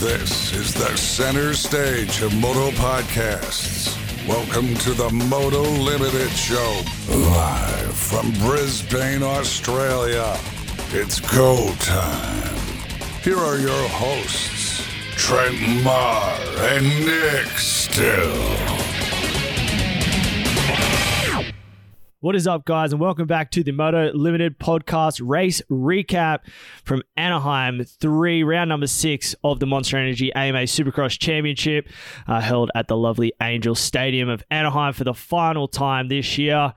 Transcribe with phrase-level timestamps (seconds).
[0.00, 3.94] This is the center stage of Moto Podcasts.
[4.26, 6.80] Welcome to the Moto Limited Show,
[7.10, 10.38] live from Brisbane, Australia.
[10.92, 12.56] It's go time.
[13.22, 18.79] Here are your hosts, Trent Maher and Nick Still.
[22.22, 26.40] What is up, guys, and welcome back to the Moto Limited podcast race recap
[26.84, 31.88] from Anaheim 3, round number 6 of the Monster Energy AMA Supercross Championship,
[32.26, 36.74] uh, held at the lovely Angel Stadium of Anaheim for the final time this year.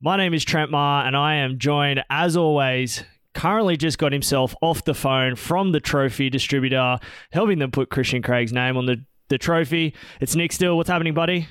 [0.00, 3.02] My name is Trent Maher, and I am joined, as always,
[3.34, 7.00] currently just got himself off the phone from the trophy distributor,
[7.32, 9.96] helping them put Christian Craig's name on the, the trophy.
[10.20, 10.76] It's Nick Still.
[10.76, 11.48] What's happening, buddy?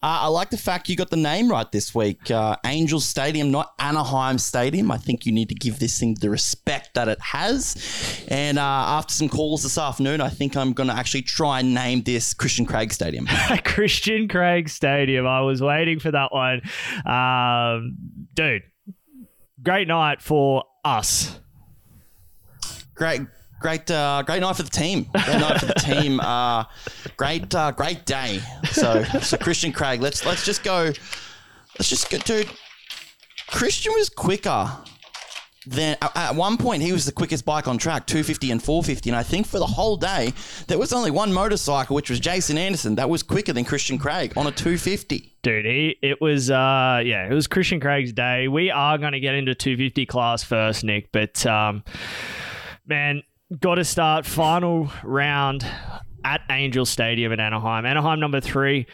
[0.00, 2.30] Uh, I like the fact you got the name right this week.
[2.30, 4.90] Uh, Angel Stadium, not Anaheim Stadium.
[4.90, 8.24] I think you need to give this thing the respect that it has.
[8.28, 11.74] And uh, after some calls this afternoon, I think I'm going to actually try and
[11.74, 13.26] name this Christian Craig Stadium.
[13.64, 15.26] Christian Craig Stadium.
[15.26, 16.60] I was waiting for that one.
[17.04, 17.96] Um,
[18.34, 18.62] dude,
[19.62, 21.38] great night for us.
[22.94, 23.22] Great,
[23.60, 25.04] great, uh, great night for the team.
[25.12, 26.20] Great night for the team.
[26.20, 26.64] Uh,
[27.16, 28.40] great, uh, great day.
[28.70, 30.00] So, so Christian Craig.
[30.00, 30.92] Let's let's just go.
[31.78, 32.50] Let's just go, dude.
[33.48, 34.70] Christian was quicker
[35.68, 39.16] than at one point he was the quickest bike on track 250 and 450 and
[39.16, 40.32] i think for the whole day
[40.66, 44.32] there was only one motorcycle which was jason anderson that was quicker than christian craig
[44.36, 48.96] on a 250 dude it was uh yeah it was christian craig's day we are
[48.96, 51.82] going to get into 250 class first nick but um
[52.86, 53.22] man
[53.60, 55.64] got to start final round
[56.24, 57.86] at Angel Stadium in Anaheim.
[57.86, 58.86] Anaheim number three.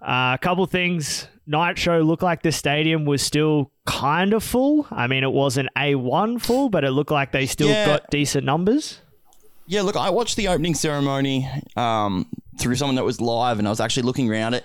[0.00, 1.28] Uh, a couple things.
[1.46, 4.86] Night show looked like the stadium was still kind of full.
[4.90, 7.86] I mean, it wasn't A1 full, but it looked like they still Yeah.
[7.86, 9.00] got decent numbers.
[9.66, 12.26] Yeah, look, I watched the opening ceremony um,
[12.58, 14.64] through someone that was live, and I was actually looking around it.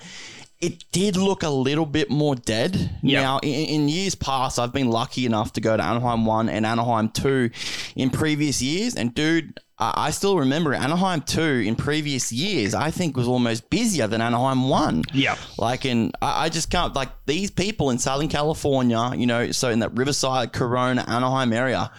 [0.59, 2.97] It did look a little bit more dead.
[3.03, 3.21] Yep.
[3.21, 6.65] Now, in, in years past, I've been lucky enough to go to Anaheim 1 and
[6.65, 7.51] Anaheim 2
[7.95, 8.95] in previous years.
[8.95, 14.07] And, dude, I still remember Anaheim 2 in previous years, I think was almost busier
[14.07, 15.03] than Anaheim 1.
[15.13, 15.37] Yep.
[15.59, 19.69] Like, and I I just can't, like, these people in Southern California, you know, so
[19.69, 21.91] in that Riverside, Corona, Anaheim area,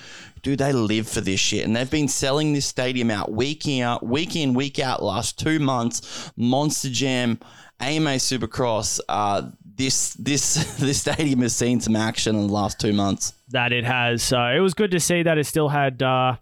[0.43, 1.65] dude, they live for this shit.
[1.65, 5.39] And they've been selling this stadium out week in, out, week in, week out, last
[5.39, 6.33] two months.
[6.37, 7.39] Monster Jam,
[7.81, 9.01] AMA Supercross.
[9.09, 13.33] Uh, this this this stadium has seen some action in the last two months.
[13.51, 14.23] that it has.
[14.23, 16.37] So it was good to see that it still had uh,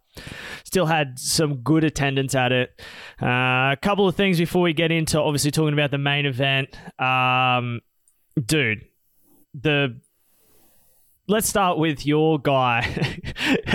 [0.65, 2.81] still had some good attendance at it.
[3.21, 6.77] Uh, a couple of things before we get into obviously talking about the main event.
[7.01, 7.81] Um,
[8.45, 8.85] dude,
[9.55, 10.01] the
[11.29, 13.23] let's start with your guy,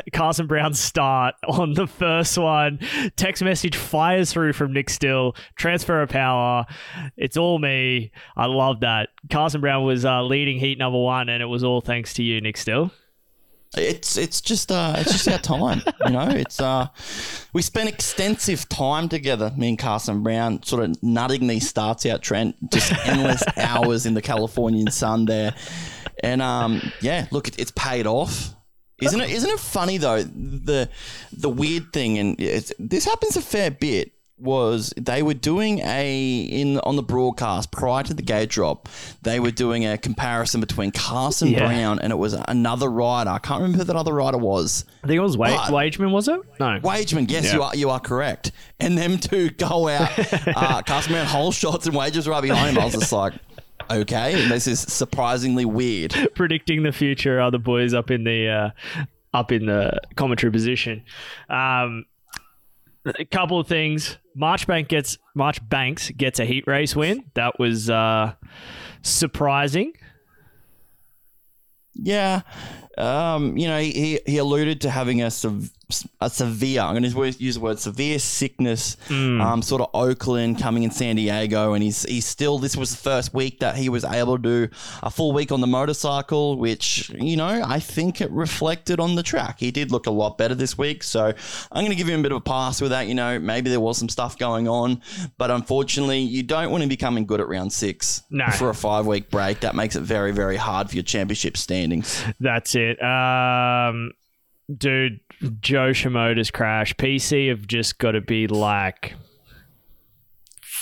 [0.13, 2.79] Carson Brown's start on the first one.
[3.15, 5.35] Text message fires through from Nick Still.
[5.55, 6.65] Transfer of power.
[7.17, 8.11] It's all me.
[8.35, 9.09] I love that.
[9.29, 12.41] Carson Brown was uh, leading heat number one, and it was all thanks to you,
[12.41, 12.91] Nick Still.
[13.77, 16.27] It's it's just uh it's just our time, you know.
[16.27, 16.87] It's uh
[17.53, 22.21] we spent extensive time together, me and Carson Brown, sort of nutting these starts out,
[22.21, 25.55] Trent, just endless hours in the Californian sun there,
[26.23, 28.53] and um yeah, look, it, it's paid off.
[29.01, 29.31] Isn't it?
[29.31, 30.21] Isn't it funny though?
[30.21, 30.87] The
[31.33, 34.11] the weird thing, and it's, this happens a fair bit.
[34.37, 38.89] Was they were doing a in on the broadcast prior to the gate drop,
[39.21, 41.67] they were doing a comparison between Carson Yeah.
[41.67, 43.29] Brown and it was another rider.
[43.29, 44.83] I can't remember who that other rider was.
[45.03, 46.39] I think it was Wa- Wageman, was it?
[46.59, 46.79] No.
[46.79, 48.51] Wageman, yes, you are you are correct.
[48.79, 50.09] And them two go out,
[50.47, 52.81] uh, Carson Brown whole shots and Wages right behind him.
[52.81, 53.33] I was just like,
[53.91, 56.15] okay, this is surprisingly weird.
[56.35, 58.69] predicting the future are the boys up in the uh,
[59.33, 61.03] up in the commentary position.
[61.49, 62.05] Um,
[63.05, 64.17] a couple of things.
[64.37, 67.23] Marchbank gets Marchbanks gets a heat race win.
[67.33, 68.33] That was uh,
[69.01, 69.93] surprising.
[71.93, 72.41] Yeah,
[72.97, 75.71] um, you know, he, he alluded to having a sev-
[76.19, 76.81] a severe.
[76.81, 78.97] I'm going to use the word severe sickness.
[79.09, 82.59] Um, sort of Oakland coming in San Diego, and he's he's still.
[82.59, 84.73] This was the first week that he was able to do
[85.03, 89.23] a full week on the motorcycle, which you know I think it reflected on the
[89.23, 89.59] track.
[89.59, 91.25] He did look a lot better this week, so
[91.71, 93.07] I'm going to give him a bit of a pass with that.
[93.07, 95.01] You know, maybe there was some stuff going on,
[95.37, 98.47] but unfortunately, you don't want to be coming good at round six No.
[98.57, 99.59] for a five week break.
[99.61, 102.23] That makes it very very hard for your championship standings.
[102.39, 103.01] That's it.
[103.01, 104.11] Um,
[104.77, 105.19] dude,
[105.59, 106.93] Jo Shimoda's crash.
[106.95, 109.15] PC have just got to be like,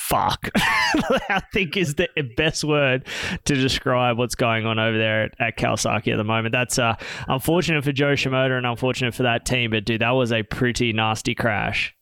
[0.10, 0.50] fuck.
[0.56, 3.08] I think is the best word
[3.46, 6.52] to describe what's going on over there at, at Kawasaki at the moment.
[6.52, 6.96] That's uh,
[7.28, 9.72] unfortunate for Jo Shimoda and unfortunate for that team.
[9.72, 11.96] But dude, that was a pretty nasty crash.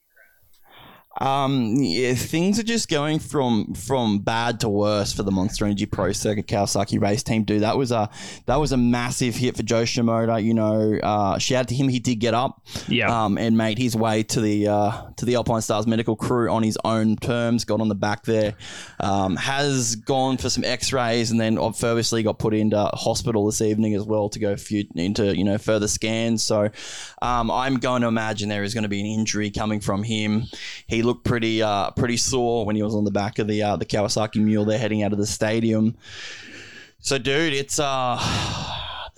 [1.20, 5.86] Um, yeah, things are just going from from bad to worse for the Monster Energy
[5.86, 7.44] Pro Circuit Kawasaki race team.
[7.44, 8.10] Dude, that was a
[8.46, 10.44] that was a massive hit for Jo Shimoda.
[10.44, 11.88] You know, uh, shout out to him.
[11.88, 13.26] He did get up, Yeah.
[13.26, 16.78] um, and made his way to the uh, to the Alpinestars medical crew on his
[16.84, 17.66] own terms.
[17.66, 18.54] Got on the back there,
[19.00, 23.62] um, has gone for some X rays, and then obviously got put into hospital this
[23.62, 26.44] evening as well to go few, into you know further scans.
[26.44, 26.70] So
[27.22, 30.44] um, I'm going to imagine there is going to be an injury coming from him.
[30.88, 33.76] He looked pretty uh, pretty sore when he was on the back of the uh,
[33.78, 34.66] the Kawasaki Mule.
[34.66, 35.96] They're heading out of the stadium.
[37.00, 38.18] So, dude, it's uh,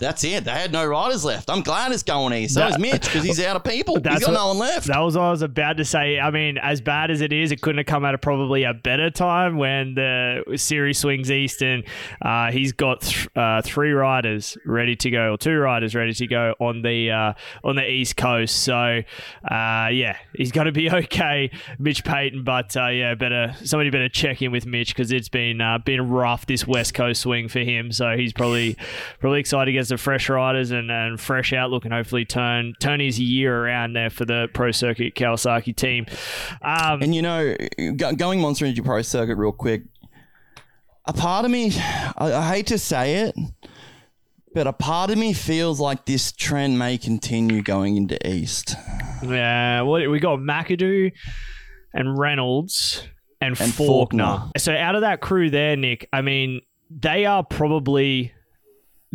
[0.00, 0.44] that's it.
[0.44, 1.48] They had no riders left.
[1.50, 2.54] I'm glad it's going east.
[2.54, 3.96] So is Mitch because he's out of people.
[3.96, 4.86] He's got what- no one left.
[4.88, 6.18] That was what I was about to say.
[6.18, 8.74] I mean, as bad as it is, it couldn't have come at a probably a
[8.74, 11.84] better time when the series swings east and
[12.22, 16.26] uh, he's got th- uh, three riders ready to go, or two riders ready to
[16.26, 17.32] go on the uh,
[17.62, 18.62] on the east coast.
[18.62, 22.44] So uh, yeah, he's going to be okay, Mitch Payton.
[22.44, 26.08] But uh, yeah, better somebody better check in with Mitch because it's been uh, been
[26.08, 27.92] rough this west coast swing for him.
[27.92, 28.76] So he's probably
[29.18, 32.98] probably excited to get some fresh riders and, and fresh outlook and hopefully turn turn
[33.00, 36.06] his year around there for the pro circuit Kawasaki team.
[36.62, 37.54] Um, And you know,
[38.16, 39.82] going Monster Energy Pro Circuit real quick,
[41.06, 43.34] a part of me, I, I hate to say it,
[44.54, 48.74] but a part of me feels like this trend may continue going into East.
[49.22, 51.12] yeah, what we got McAdoo
[51.92, 53.06] and Reynolds
[53.40, 54.50] and, And Forkner.
[54.50, 54.50] Forkner.
[54.58, 56.60] So out of that crew there, Nick, I mean,
[56.90, 58.32] they are probably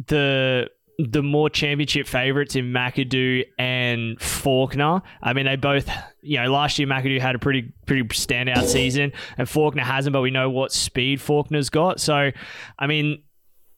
[0.07, 5.01] the the more championship favorites in McAdoo and Forkner.
[5.21, 5.89] I mean, they both,
[6.21, 10.13] you know, last year McAdoo had a pretty pretty standout season, and Forkner hasn't.
[10.13, 11.99] But we know what speed Forkner's got.
[11.99, 12.31] So,
[12.79, 13.23] I mean,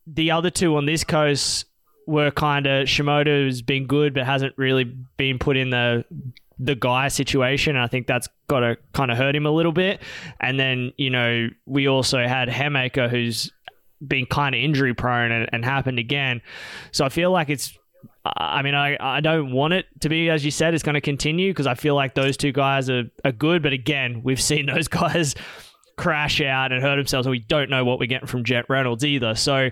[0.05, 1.65] the other two on this coast
[2.05, 4.83] were kind of Shimoda's been good, but hasn't really
[5.17, 6.05] been put in the
[6.59, 7.75] the guy situation.
[7.75, 10.01] I think that's got to kind of hurt him a little bit.
[10.39, 13.51] And then you know we also had Hammaker, who's
[14.05, 16.41] been kind of injury prone and, and happened again.
[16.91, 17.77] So I feel like it's.
[18.25, 21.01] I mean, I, I don't want it to be, as you said, it's going to
[21.01, 23.63] continue because I feel like those two guys are, are good.
[23.63, 25.33] But again, we've seen those guys
[25.95, 29.05] crash out and hurt themselves, and we don't know what we're getting from Jett Reynolds
[29.05, 29.33] either.
[29.35, 29.69] So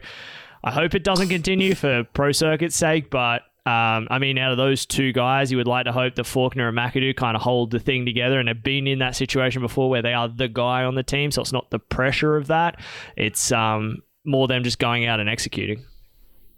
[0.63, 3.09] I hope it doesn't continue for pro circuit's sake.
[3.09, 6.25] But um, I mean, out of those two guys, you would like to hope that
[6.25, 9.61] Forkner and McAdoo kind of hold the thing together and have been in that situation
[9.61, 11.31] before where they are the guy on the team.
[11.31, 12.79] So it's not the pressure of that.
[13.15, 15.85] It's um, more them just going out and executing.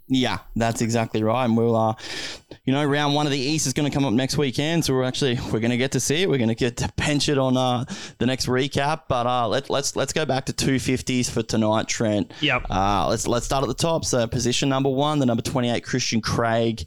[0.09, 1.43] Yeah, that's exactly right.
[1.43, 1.93] And we'll, uh,
[2.63, 4.93] you know, round one of the East is going to come up next weekend, so
[4.93, 6.29] we're actually we're going to get to see it.
[6.29, 7.83] We're going to get to bench it on uh,
[8.17, 9.01] the next recap.
[9.09, 12.31] But uh, let, let's let's go back to two fifties for tonight, Trent.
[12.39, 12.67] Yep.
[12.69, 14.05] Uh, let's let's start at the top.
[14.05, 16.85] So position number one, the number twenty eight Christian Craig.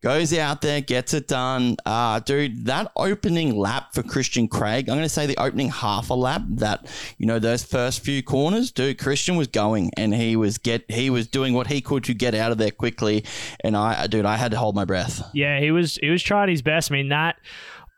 [0.00, 1.76] Goes out there, gets it done.
[1.84, 6.10] Uh, dude, that opening lap for Christian Craig, I'm going to say the opening half
[6.10, 6.86] a lap, that,
[7.18, 11.10] you know, those first few corners, dude, Christian was going and he was get he
[11.10, 13.24] was doing what he could to get out of there quickly.
[13.64, 15.28] And I, dude, I had to hold my breath.
[15.34, 16.92] Yeah, he was he was trying his best.
[16.92, 17.40] I mean that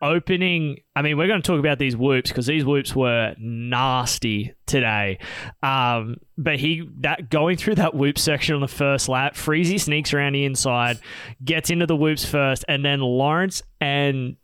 [0.03, 0.79] opening.
[0.95, 5.19] I mean, we're going to talk about these whoops because these whoops were nasty today.
[5.63, 10.15] Um, but he that going through that whoop section on the first lap, Friese sneaks
[10.15, 10.99] around the inside,
[11.45, 14.37] gets into the whoops first, and then Lawrence and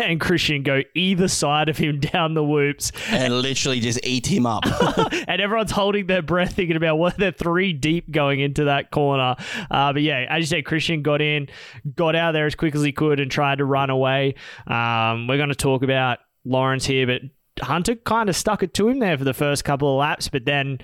[0.00, 4.46] and Christian go either side of him down the whoops, And literally just eat him
[4.46, 4.64] up.
[5.28, 9.36] and everyone's holding their breath, thinking about what they're three deep going into that corner.
[9.70, 11.48] Uh, but yeah, as you said, Christian got in,
[11.94, 14.34] got out there as quick as he could, and tried to run away.
[14.66, 17.22] Um, we're going to talk about Lawrence here, but
[17.64, 20.44] Hunter kind of stuck it to him there for the first couple of laps, but
[20.44, 20.78] then.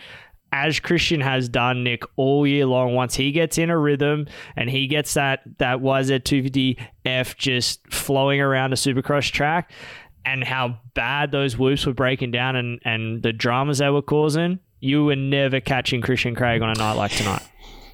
[0.56, 4.70] As Christian has done, Nick, all year long, once he gets in a rhythm and
[4.70, 9.72] he gets that that YZ250F just flowing around a supercross track,
[10.24, 14.60] and how bad those whoops were breaking down and, and the dramas they were causing,
[14.78, 17.42] you were never catching Christian Craig on a night like tonight.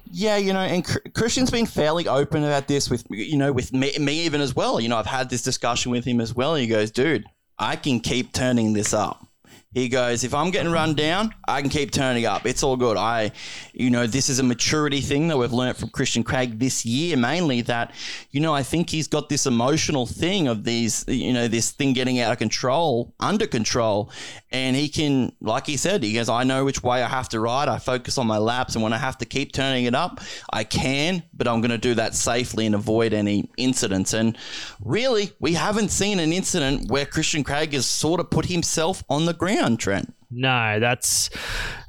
[0.05, 3.91] Yeah, you know, and Christian's been fairly open about this with you know with me,
[3.97, 4.79] me even as well.
[4.79, 6.55] You know, I've had this discussion with him as well.
[6.55, 7.25] He goes, "Dude,
[7.57, 9.25] I can keep turning this up."
[9.73, 12.45] He goes, "If I'm getting run down, I can keep turning up.
[12.45, 13.31] It's all good." I,
[13.73, 17.15] you know, this is a maturity thing that we've learnt from Christian Craig this year,
[17.15, 17.93] mainly that,
[18.31, 21.93] you know, I think he's got this emotional thing of these, you know, this thing
[21.93, 24.11] getting out of control, under control,
[24.51, 27.39] and he can, like he said, he goes, "I know which way I have to
[27.39, 27.69] ride.
[27.69, 30.19] I focus on my laps, and when I have to keep turning it up,
[30.51, 34.37] I can, but I'm going to do that safely and avoid any incidents." And
[34.83, 39.25] really, we haven't seen an incident where Christian Craig has sort of put himself on
[39.25, 40.13] the ground, Trent.
[40.31, 41.29] No, that's.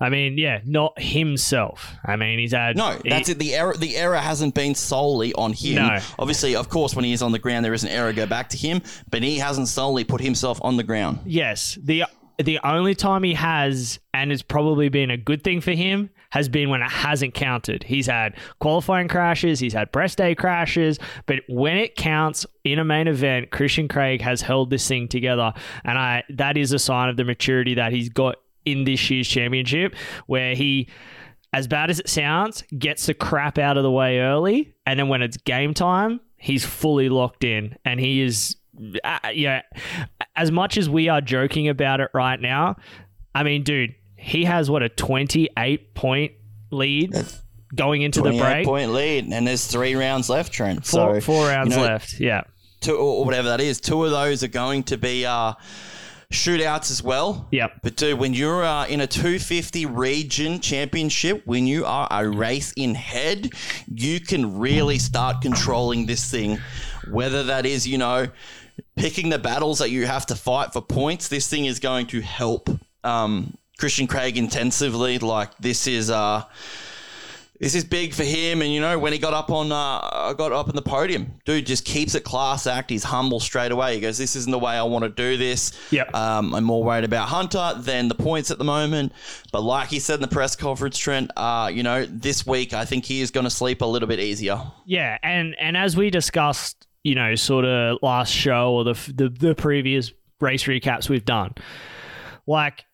[0.01, 1.93] I mean, yeah, not himself.
[2.05, 2.77] I mean, he's had.
[2.77, 3.39] No, that's he, it.
[3.39, 5.77] The error, the error hasn't been solely on him.
[5.77, 5.99] No.
[6.19, 8.49] Obviously, of course, when he is on the ground, there is an error go back
[8.51, 11.21] to him, but he hasn't solely put himself on the ground.
[11.25, 12.05] Yes, the
[12.39, 16.49] the only time he has, and it's probably been a good thing for him, has
[16.49, 17.85] been when it hasn't counted.
[17.85, 22.85] He's had qualifying crashes, he's had press day crashes, but when it counts in a
[22.85, 25.53] main event, Christian Craig has held this thing together,
[25.85, 29.29] and I that is a sign of the maturity that he's got in this year's
[29.29, 29.95] championship,
[30.27, 30.89] where he.
[31.55, 35.09] As bad as it sounds, gets the crap out of the way early, and then
[35.09, 38.57] when it's game time, he's fully locked in, and he is
[39.05, 39.61] uh, yeah,
[40.35, 42.77] as much as we are joking about it right now,
[43.35, 46.33] I mean, dude, he has what a 28 point
[46.71, 47.13] lead
[47.75, 48.67] going into the 28 break.
[48.67, 50.87] point lead, and there's three rounds left, Trent.
[50.87, 52.21] Four, so four rounds you know, left.
[52.21, 52.43] Yeah.
[52.81, 53.81] two or whatever that is.
[53.81, 55.55] Two of those are going to be uh,
[56.31, 57.49] shootouts as well.
[57.51, 57.81] Yep.
[57.83, 62.73] But dude, when you're uh, in a 250 region championship, when you are a race
[62.77, 63.51] in head,
[63.93, 66.59] you can really start controlling this thing.
[67.11, 68.29] Whether that is, you know,
[68.95, 72.21] picking the battles that you have to fight for points, this thing is going to
[72.21, 72.69] help
[73.05, 75.19] um, Christian Craig intensively.
[75.19, 76.45] Like this is uh
[77.63, 80.51] this is big for him, and you know when he got up on, uh, got
[80.51, 82.91] up in the podium, dude just keeps it class act.
[82.91, 83.95] He's humble straight away.
[83.95, 85.71] He goes, "This isn't the way I want to do this.
[85.93, 86.13] Yep.
[86.13, 89.13] Um, I'm more worried about Hunter than the points at the moment.
[89.53, 92.85] But like he said in the press conference, Trent, uh, you know, this week I
[92.85, 94.61] think he is going to sleep a little bit easier.
[94.85, 99.29] Yeah, and and as we discussed, you know, sort of last show or the the,
[99.29, 101.55] the previous race recaps we've done,
[102.45, 102.87] like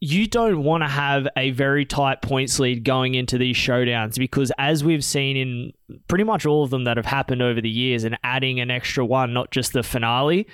[0.00, 4.50] you don't want to have a very tight points lead going into these showdowns because
[4.58, 5.72] as we've seen in
[6.08, 9.04] pretty much all of them that have happened over the years and adding an extra
[9.04, 10.46] one, not just the finale,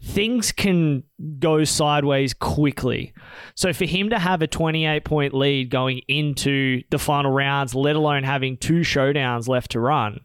[0.00, 1.02] things can
[1.40, 3.12] go sideways quickly.
[3.56, 7.96] So for him to have a 28 point lead going into the final rounds, let
[7.96, 10.20] alone having two showdowns left to run,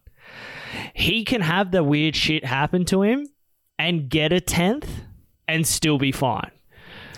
[0.94, 3.26] he can have the weird shit happen to him
[3.80, 4.88] and get a 10th
[5.48, 6.52] and still be fine.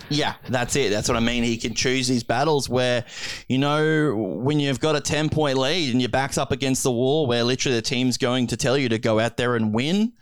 [0.08, 0.90] Yeah, that's it.
[0.90, 1.42] That's what I mean.
[1.42, 3.04] He can choose these battles where,
[3.48, 6.92] you know, when you've got a 10 point lead and your back's up against the
[6.92, 10.12] wall where literally the team's going to tell you to go out there and win.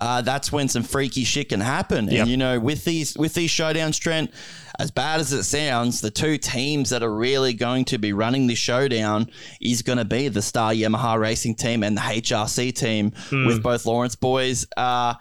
[0.00, 2.06] Uh, that's when some freaky shit can happen.
[2.06, 2.20] Yep.
[2.20, 4.30] And you know, with these with these showdowns, Trent,
[4.78, 8.46] as bad as it sounds, the two teams that are really going to be running
[8.46, 9.28] this showdown
[9.60, 13.86] is going to be the Star Yamaha Racing team and the HRC team with both
[13.86, 14.66] Lawrence boys.
[14.76, 15.14] Uh,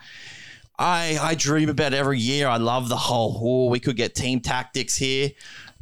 [0.80, 2.48] I I dream about every year.
[2.48, 3.40] I love the whole.
[3.42, 5.32] Oh, we could get team tactics here.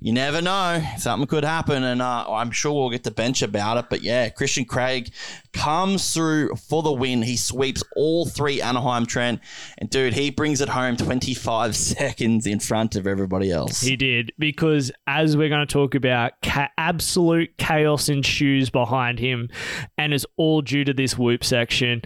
[0.02, 0.84] You never know.
[0.98, 3.86] Something could happen, and uh, I'm sure we'll get to bench about it.
[3.90, 5.10] But yeah, Christian Craig
[5.54, 7.22] comes through for the win.
[7.22, 9.40] He sweeps all three Anaheim Trent,
[9.78, 13.82] and dude, he brings it home 25 seconds in front of everybody else.
[13.82, 19.50] He did because, as we're going to talk about, ca- absolute chaos ensues behind him,
[19.98, 22.02] and it's all due to this whoop section.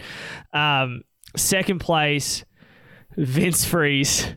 [0.54, 1.02] Um,
[1.36, 2.44] second place,
[3.16, 4.34] Vince Friese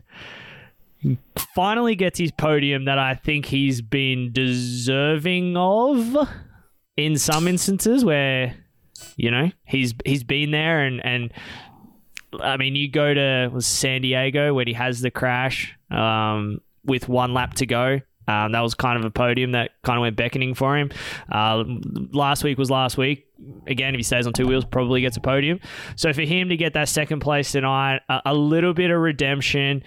[1.54, 6.16] finally gets his podium that I think he's been deserving of
[6.96, 8.54] in some instances where
[9.16, 11.32] you know he's he's been there and and
[12.40, 17.34] I mean you go to San Diego where he has the crash um, with one
[17.34, 18.00] lap to go.
[18.26, 20.90] Um, that was kind of a podium that kind of went beckoning for him.
[21.30, 21.62] Uh,
[22.12, 23.23] last week was last week.
[23.66, 25.60] Again, if he stays on two wheels, probably gets a podium.
[25.96, 29.82] So for him to get that second place tonight, a, a little bit of redemption.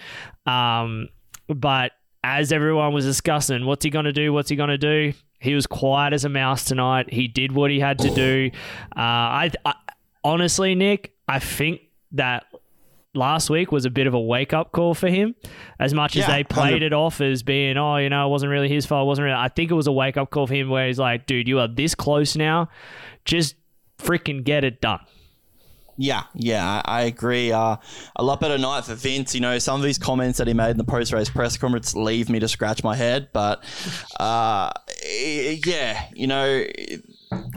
[0.46, 1.10] Um,
[1.48, 4.34] but as everyone was discussing, what's he going to do?
[4.34, 5.13] What's he going to do?
[5.39, 7.13] He was quiet as a mouse tonight.
[7.13, 8.51] He did what he had to do.
[8.96, 9.75] Uh, I, I
[10.24, 11.82] honestly, Nick, I think
[12.13, 12.46] that
[13.17, 15.36] last week was a bit of a wake up call for him.
[15.79, 18.29] As much as Yeah, they played 100 it off as being, oh, you know, it
[18.29, 19.05] wasn't really his fault.
[19.05, 19.38] It wasn't really.
[19.38, 21.59] I think it was a wake up call for him where he's like, dude, you
[21.59, 22.69] are this close now.
[23.25, 23.55] Just
[23.97, 25.00] freaking get it done.
[26.00, 27.51] Yeah, yeah, I, agree.
[27.51, 27.77] Uh,
[28.15, 29.33] a lot better night for Vince.
[29.33, 31.95] You know, some of his comments that he made in the post race press conference
[31.95, 33.29] leave me to scratch my head.
[33.33, 33.63] But
[34.19, 34.71] uh,
[35.03, 36.63] yeah, you know,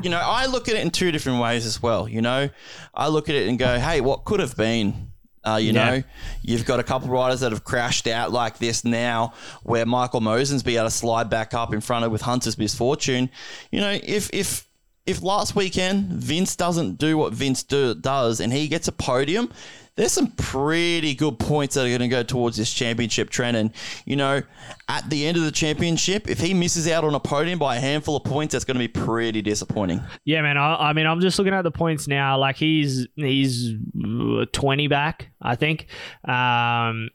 [0.02, 2.08] you know, I look at it in two different ways as well.
[2.08, 2.48] You know,
[2.94, 5.09] I look at it and go, hey, what could have been?
[5.42, 5.85] Uh, you Yeah.
[5.90, 6.02] know,
[6.42, 9.32] you've got a couple riders that have crashed out like this now,
[9.62, 13.30] where Michael Mosiman's be able to slide back up in front of with Hunter's misfortune.
[13.70, 14.66] You know, if if
[15.06, 19.50] if last weekend Vince doesn't do what Vince do, does and he gets a podium,
[19.97, 23.56] there's some pretty good points that are going to go towards this championship trend.
[23.56, 23.73] And,
[24.04, 24.42] you know,
[24.88, 27.80] at the end of the championship, if he misses out on a podium by a
[27.80, 30.02] handful of points, that's going to be pretty disappointing.
[30.25, 30.56] Yeah, man.
[30.56, 32.38] I, I mean, I'm just looking at the points now.
[32.38, 35.87] Like he's he's uh, 20 back, I think.
[36.25, 37.11] Um,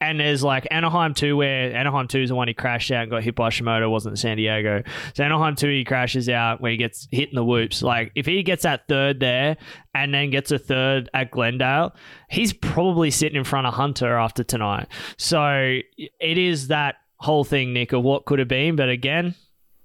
[0.00, 3.10] and there's like Anaheim 2 where Anaheim 2 is the one he crashed out and
[3.10, 4.82] got hit by Shimoda, wasn't San Diego.
[5.14, 7.82] So Anaheim 2 he crashes out where he gets hit in the whoops.
[7.82, 9.58] Like if he gets that third there
[9.94, 11.94] and then gets a third at Glendale,
[12.28, 14.88] he's probably sitting in front of Hunter after tonight.
[15.18, 18.76] So it is that whole thing, Nick, of what could have been.
[18.76, 19.34] But again,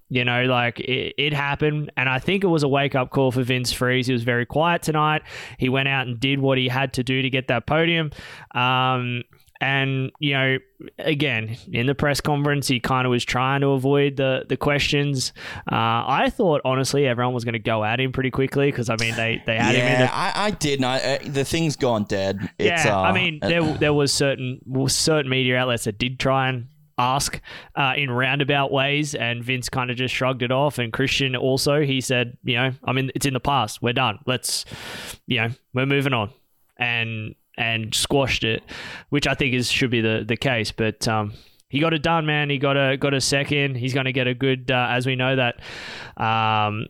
[0.10, 3.31] you know, like it, it, happened, and I think it was a wake up call
[3.31, 4.07] for Vince Friese.
[4.07, 5.24] He was very quiet tonight.
[5.57, 8.12] He went out and did what he had to do to get that podium.
[8.53, 9.24] Um,
[9.62, 10.57] and you know,
[11.00, 15.33] again in the press conference, he kind of was trying to avoid the the questions.
[15.71, 18.97] Uh, I thought honestly, everyone was going to go at him pretty quickly because I
[18.97, 19.93] mean they they had yeah, him.
[19.93, 20.83] in the- I, I did.
[20.83, 22.50] I, uh, the thing's gone dead.
[22.57, 26.50] It's, yeah, uh, I mean there there was certain certain media outlets that did try
[26.50, 27.41] and ask
[27.75, 30.77] uh, in roundabout ways, and Vince kind of just shrugged it off.
[30.77, 33.81] And Christian also, he said, you know, I mean, it's in the past.
[33.81, 34.19] We're done.
[34.25, 34.65] Let's,
[35.27, 36.31] you know, we're moving on,
[36.77, 38.63] and and squashed it,
[39.09, 40.71] which I think is should be the the case.
[40.71, 41.33] But um,
[41.69, 42.50] he got it done, man.
[42.50, 43.75] He got a got a second.
[43.75, 45.59] He's going to get a good, uh, as we know that.
[46.17, 46.88] Um,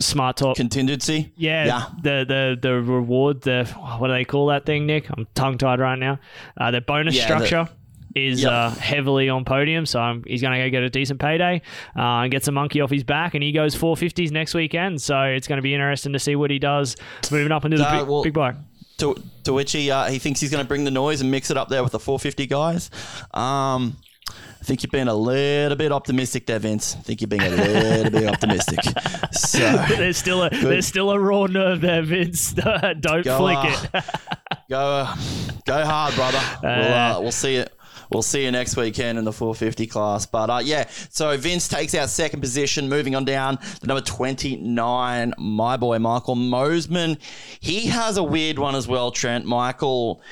[0.00, 1.32] Smart top contingency.
[1.36, 1.84] Yeah, Yeah.
[2.02, 3.40] The the the reward.
[3.40, 3.64] The
[3.98, 5.10] what do they call that thing, Nick?
[5.10, 6.20] I'm tongue tied right now.
[6.56, 7.72] Uh, the bonus Yeah, the- structure.
[8.14, 8.50] Is Yep.
[8.52, 11.60] uh, heavily on podium, so um, he's going to go get a decent payday
[11.94, 13.34] uh, and get some monkey off his back.
[13.34, 16.50] And he goes 450s next weekend, so it's going to be interesting to see what
[16.50, 16.96] he does
[17.30, 18.56] moving up into the Uh, big, well- big bike.
[18.98, 19.14] To,
[19.44, 21.56] to which he uh, he thinks he's going to bring the noise and mix it
[21.56, 22.90] up there with the 450 guys.
[23.32, 23.96] Um,
[24.60, 26.96] I think you're being a little bit optimistic there, Vince.
[26.98, 28.80] I think you're being a little bit optimistic.
[29.32, 32.52] So There's still a there's still a raw nerve there, Vince.
[33.00, 34.04] Don't Go, flick uh, it.
[34.70, 35.16] go uh,
[35.64, 36.40] go hard, brother.
[36.62, 37.72] we'll uh, we'll see it.
[38.10, 40.26] We'll see you next weekend in the 450 class.
[40.26, 45.34] But uh, yeah, so Vince takes out second position, moving on down the number 29,
[45.38, 47.18] my boy Michael Mosiman.
[47.60, 49.44] He has a weird one as well, Trent.
[49.44, 50.22] Michael,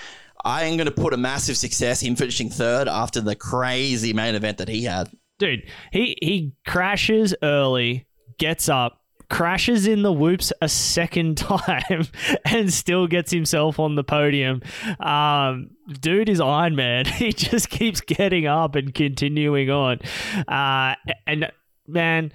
[0.44, 4.34] I am going to put a massive success, him finishing third after the crazy main
[4.34, 5.10] event that he had.
[5.38, 8.06] dude he he crashes early
[8.38, 12.06] gets up crashes in the whoops a second time
[12.44, 14.62] and still gets himself on the podium.
[15.00, 17.04] Um dude is iron man.
[17.16, 20.00] He just keeps getting up and continuing on.
[20.46, 20.94] Uh
[21.26, 21.50] and
[21.86, 22.32] man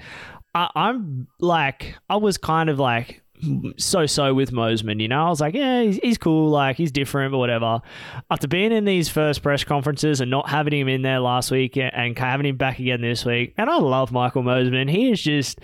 [0.55, 3.20] I, i'm like i was kind of like
[3.77, 5.25] so so with Mosiman, you know.
[5.25, 7.81] I was like, yeah, he's, he's cool, like he's different, but whatever.
[8.29, 11.77] After being in these first press conferences and not having him in there last week
[11.77, 14.89] and having him back again this week, and I love Michael Mosiman.
[14.89, 15.59] He is just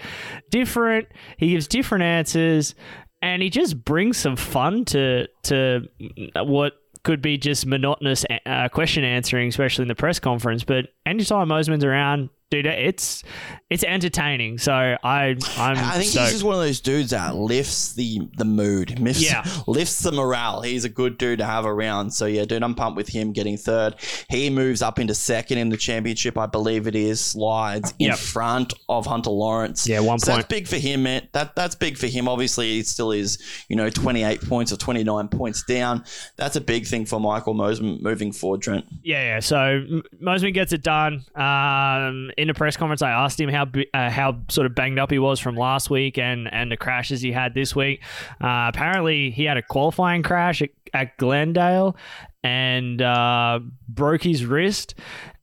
[0.49, 1.07] different.
[1.37, 2.75] He gives different answers,
[3.21, 5.87] and he just brings some fun to to
[6.35, 10.63] what could be just monotonous uh, question answering, especially in the press conference.
[10.63, 13.23] But anytime Mosiman's around, dude, it's
[13.69, 14.57] it's entertaining.
[14.57, 15.37] So I I'm
[15.77, 16.23] I think stoked.
[16.25, 19.43] he's just one of those dudes that lifts the the mood, lifts, Yeah.
[19.67, 20.61] lifts the morale.
[20.61, 22.11] He's a good dude to have around.
[22.11, 23.95] So yeah, dude, I'm pumped with him getting third.
[24.29, 27.19] He moves up into second in the championship, I believe it is.
[27.23, 28.17] Slides in Yep.
[28.17, 29.87] front of Hunter Lawrence.
[29.87, 30.47] Yeah, one so point.
[30.47, 31.27] That's big for him, man.
[31.33, 32.27] That that's big for him.
[32.27, 33.37] Obviously, he still is,
[33.69, 36.03] you know, 28 points or 29 points down.
[36.37, 38.85] That's a big thing for Michael Mosiman moving forward, Trent.
[39.03, 39.39] Yeah, yeah.
[39.41, 39.83] So
[40.23, 41.25] Mosiman gets it done.
[41.35, 45.11] Um, in the press conference, I asked him how uh, how sort of banged up
[45.11, 48.03] he was from last week and and the crashes he had this week.
[48.41, 51.97] Uh, apparently, he had a qualifying crash at, at Glendale
[52.43, 54.95] and uh, broke his wrist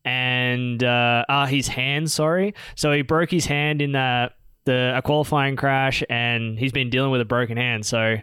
[0.04, 2.11] and uh, uh, his hand.
[2.11, 4.30] Sorry, so he broke his hand in the
[4.64, 7.85] the a qualifying crash, and he's been dealing with a broken hand.
[7.85, 8.16] So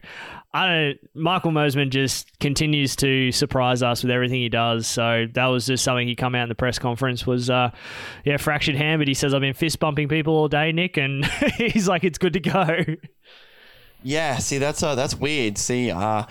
[0.53, 0.99] I don't.
[1.15, 4.85] Michael Mosiman just continues to surprise us with everything he does.
[4.85, 7.71] So that was just something he come out in the press conference was, uh,
[8.25, 8.99] yeah, fractured hand.
[8.99, 11.25] But he says I've been fist bumping people all day, Nick, and
[11.57, 12.85] he's like it's good to go.
[14.03, 15.57] Yeah, see that's uh, that's weird.
[15.57, 16.25] See, uh,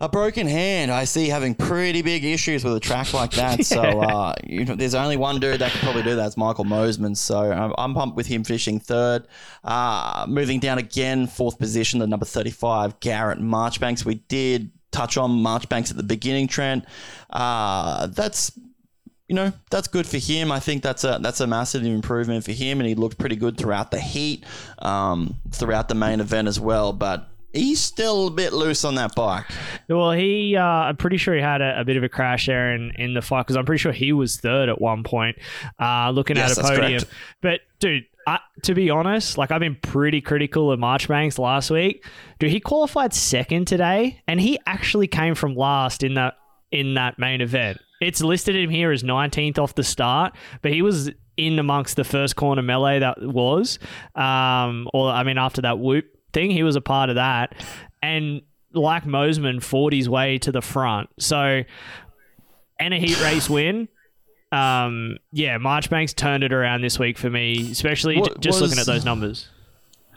[0.00, 0.90] a broken hand.
[0.90, 3.64] I see having pretty big issues with a track like that.
[3.64, 6.26] So uh, you know, there's only one dude that can probably do that.
[6.26, 7.16] It's Michael Mosiman.
[7.16, 9.26] So I'm, I'm pumped with him finishing third.
[9.64, 14.04] Uh, moving down again, fourth position, the number 35, Garrett Marchbanks.
[14.04, 16.84] We did touch on Marchbanks at the beginning, Trent.
[17.30, 18.52] Uh, that's
[19.28, 20.52] you know that's good for him.
[20.52, 23.56] I think that's a that's a massive improvement for him, and he looked pretty good
[23.56, 24.44] throughout the heat,
[24.78, 26.92] um, throughout the main event as well.
[26.92, 29.46] But he's still a bit loose on that bike.
[29.88, 32.74] Well, he, uh, I'm pretty sure he had a, a bit of a crash there
[32.74, 35.36] in, in the fight because I'm pretty sure he was third at one point,
[35.80, 37.00] uh, looking Yes, at a podium.
[37.00, 37.06] correct.
[37.42, 42.04] But dude, I, to be honest, like I've been pretty critical of Marchbanks last week.
[42.38, 46.34] Dude, he qualified second today, and he actually came from last in that
[46.72, 47.78] in that main event.
[48.00, 52.04] It's listed him here as 19th off the start, but he was in amongst the
[52.04, 53.78] first corner melee that was,
[54.14, 57.54] um, or I mean after that whoop thing, he was a part of that,
[58.02, 61.08] and like Mosiman fought his way to the front.
[61.18, 61.62] So
[62.78, 63.88] and a heat race win.
[64.52, 68.86] Um, yeah, Marchbanks turned it around this week for me, especially What just looking was-
[68.88, 69.48] at those numbers.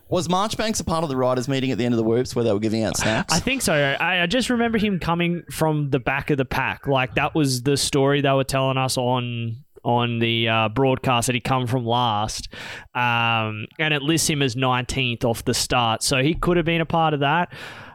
[0.10, 2.44] Was Marchbanks a part of the riders' meeting at the end of the whoops where
[2.44, 3.32] they were giving out snacks?
[3.32, 3.74] I think so.
[3.74, 6.88] I, I just remember him coming from the back of the pack.
[6.88, 11.36] Like that was the story they were telling us on on the uh, broadcast that
[11.36, 12.50] he come from last,
[12.96, 16.04] um, and it lists him as 19th off the start.
[16.04, 17.52] So he could have been a part of that.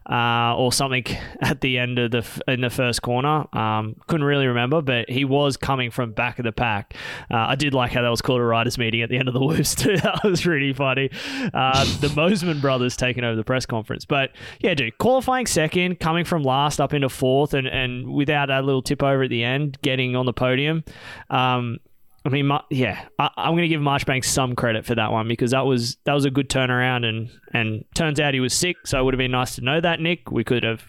[0.09, 1.05] Uh, or something
[1.41, 3.47] at the end of the in the first corner.
[3.57, 6.95] Um, couldn't really remember, but he was coming from back of the pack.
[7.31, 9.35] Uh, I did like how that was called a riders meeting at the end of
[9.35, 9.97] the whoops too.
[10.05, 11.11] That was really funny.
[11.55, 16.25] Uh, the Mosiman brothers taking over the press conference, but yeah, dude, qualifying second, coming
[16.25, 19.79] from last up into fourth, and and without that little tip over at the end,
[19.83, 20.85] getting on the podium.
[21.31, 21.79] Um,
[22.27, 25.51] I mean, yeah, I, I'm going to give Marchbanks some credit for that one because
[25.51, 28.99] that was that was a good turnaround, and and turns out he was sick, so
[28.99, 30.31] it would have been nice to know that Nick.
[30.31, 30.83] We could have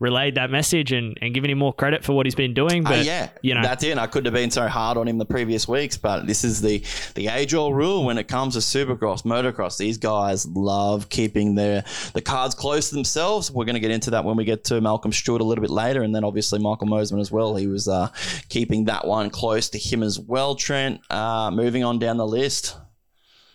[0.00, 2.84] relayed that message and, and given him more credit for what he's been doing.
[2.84, 3.96] Uh, But yeah, you know, that's it.
[3.96, 6.82] I couldn't have been so hard on him the previous weeks, but this is the
[7.14, 9.78] the age old rule when it comes to Supercross, motocross.
[9.78, 13.52] These guys love keeping their the cards close to themselves.
[13.52, 15.70] We're going to get into that when we get to Malcolm Stewart a little bit
[15.70, 17.54] later, and then obviously Michael Mosiman as well.
[17.54, 18.08] He was uh,
[18.48, 20.56] keeping that one close to him as well.
[20.72, 22.78] Trent, uh, moving on down the list.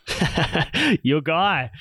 [1.01, 1.71] your guy.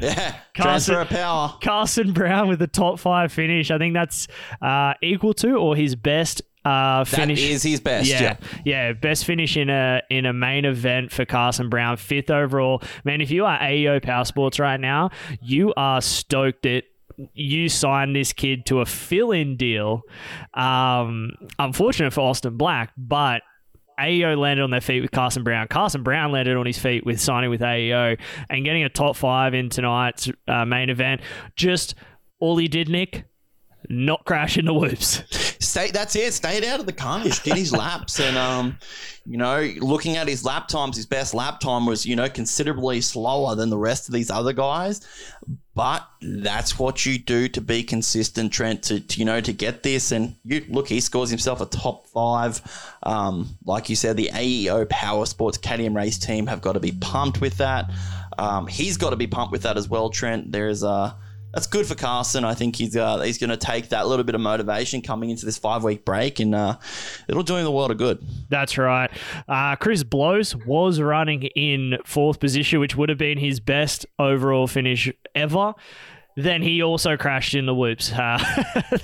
[0.00, 1.54] Yeah, Carson- transfer of power.
[1.62, 3.70] Carson Brown with the top five finish.
[3.70, 4.26] I think that's
[4.62, 7.42] uh, equal to or his best uh, finish.
[7.44, 8.08] is his best.
[8.08, 8.36] yeah, Yeah.
[8.64, 12.82] yeah, best finish in a in a main event for Carson Brown, fifth overall.
[13.04, 15.10] Man, if you are AEO Power Sports right now,
[15.42, 16.84] you are stoked that
[17.34, 20.00] you signed this kid to a fill-in deal.
[20.54, 23.42] Um, unfortunate for Austin Black, but
[23.98, 25.68] AEO landed on their feet with Carson Brown.
[25.68, 28.18] Carson Brown landed on his feet with signing with AEO
[28.50, 31.20] and getting a top five in tonight's uh, main event.
[31.56, 31.94] Just
[32.40, 33.24] all he did, Nick,
[33.88, 35.22] not crash in the whoops.
[35.64, 36.32] Stay, that's it.
[36.34, 37.42] Stayed out of the carnage.
[37.42, 38.78] Did his laps, and um,
[39.24, 43.00] you know, looking at his lap times, his best lap time was you know considerably
[43.00, 45.00] slower than the rest of these other guys.
[45.74, 48.84] But that's what you do to be consistent, Trent.
[48.84, 52.06] To, to you know to get this, and you look, he scores himself a top
[52.08, 52.60] five.
[53.02, 56.92] Um, like you said, the AEO Power Sports KTM race team have got to be
[56.92, 57.90] pumped with that.
[58.38, 60.52] Um, he's got to be pumped with that as well, Trent.
[60.52, 61.16] There's a
[61.54, 62.44] that's good for Carson.
[62.44, 65.46] I think he's uh, he's going to take that little bit of motivation coming into
[65.46, 66.76] this five week break, and uh,
[67.28, 68.22] it'll do him the world of good.
[68.48, 69.10] That's right.
[69.48, 74.66] Uh, Chris Blose was running in fourth position, which would have been his best overall
[74.66, 75.74] finish ever.
[76.36, 78.12] Then he also crashed in the whoops.
[78.18, 78.38] Uh,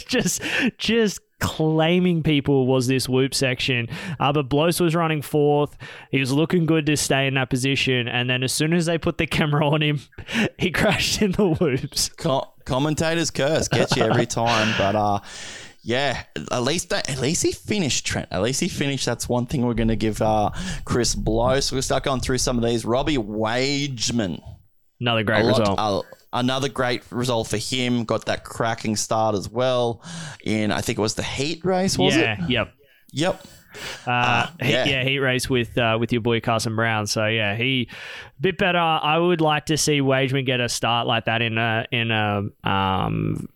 [0.08, 0.42] just,
[0.78, 3.88] just claiming people was this whoop section.
[4.18, 5.76] Uh, but Blose was running fourth.
[6.10, 8.08] He was looking good to stay in that position.
[8.08, 10.00] And then as soon as they put the camera on him,
[10.58, 12.08] he crashed in the whoops.
[12.10, 15.20] Co- commentators curse gets you every time, but uh,
[15.82, 18.28] yeah, at least that, at least he finished Trent.
[18.30, 19.06] At least he finished.
[19.06, 20.50] That's one thing we're going to give uh,
[20.84, 21.60] Chris Blow.
[21.60, 22.84] So we'll start going through some of these.
[22.84, 24.40] Robbie Wageman.
[25.00, 25.78] Another great A lot- result.
[25.78, 28.04] uh, another great result for him.
[28.04, 30.02] Got that cracking start as well.
[30.44, 32.38] In I think it was the heat race, was yeah, it?
[32.40, 32.74] Yeah, yep.
[33.12, 33.46] Yep.
[34.06, 34.84] Uh, he- yeah.
[34.84, 35.04] yeah.
[35.04, 37.06] heat race with uh, with your boy Carson Brown.
[37.06, 37.88] So yeah, he
[38.40, 38.78] bit better.
[38.78, 42.42] I would like to see Wageman get a start like that in a in a
[42.64, 43.48] um,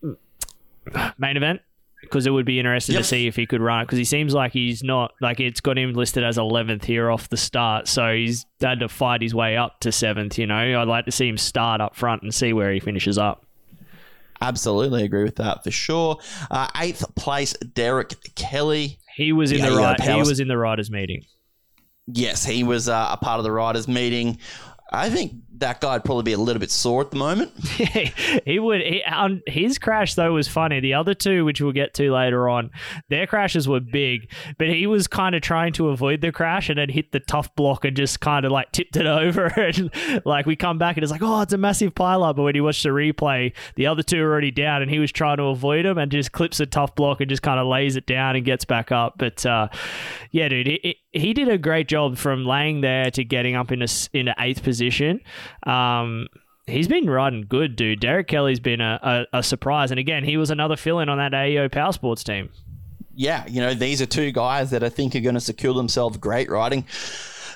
[1.19, 1.61] main event
[2.05, 3.03] because it would be interesting Yep.
[3.03, 5.61] to see if he could run it because he seems like he's not like it's
[5.61, 9.35] got him listed as 11th here off the start so he's had to fight his
[9.35, 12.33] way up to 7th you know I'd like to see him start up front and
[12.35, 13.45] see where he finishes up
[14.41, 16.19] Absolutely agree with that for sure.
[16.51, 18.99] Uh, eighth place, Derek Kelley.
[19.17, 21.25] he was in the yeah, right he was in the riders meeting
[22.07, 24.39] Yes, he was uh, a part of the riders' meeting.
[24.93, 25.33] I think
[25.65, 27.51] that guy'd probably be a little bit sore at the moment.
[28.45, 28.83] he would.
[28.83, 30.79] He, um, his crash though was funny.
[30.79, 32.71] The other two, which we'll get to later on,
[33.09, 36.79] their crashes were big, but he was kind of trying to avoid the crash and
[36.79, 39.47] then hit the tough block and just kind of like tipped it over.
[39.47, 39.91] And
[40.27, 42.37] like we come back and it's like, oh, it's a massive pile up.
[42.37, 45.13] But when he watched the replay, the other two are already down and he was
[45.13, 47.97] trying to avoid them and just clips a tough block and just kind of lays
[47.97, 49.15] it down and gets back up.
[49.17, 49.69] But uh,
[50.31, 53.83] yeah, dude, he, he did a great job from laying there to getting up in
[53.83, 55.21] a in an eighth position.
[55.65, 56.29] Um,
[56.67, 58.01] he's been riding good, dude.
[58.01, 61.33] Derek Kelley's been a, a, a surprise, and again, he was another fill-in on that
[61.33, 62.51] AEO Power Sports team.
[63.15, 66.17] Yeah, you know, these are two guys that I think are going to secure themselves
[66.17, 66.85] great riding.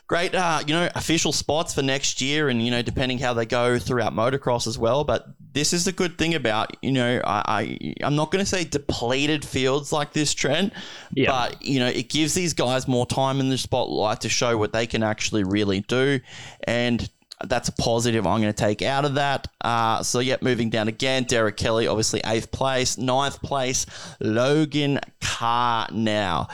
[0.09, 3.44] Great, uh, you know, official spots for next year, and you know, depending how they
[3.47, 5.05] go throughout motocross as well.
[5.05, 8.49] But this is the good thing about, you know, I, I I'm not going to
[8.49, 10.73] say depleted fields like this, Trent,
[11.12, 11.31] Yeah.
[11.31, 14.73] but you know, it gives these guys more time in the spotlight to show what
[14.73, 16.21] they can actually really do.
[16.64, 17.07] And
[17.44, 19.47] That's a positive I'm going to take out of that.
[19.61, 21.25] Uh, so, yeah, moving down again.
[21.25, 22.97] Derek Kelley, obviously eighth place.
[22.99, 23.87] Ninth place,
[24.21, 26.49] Logan Karnow.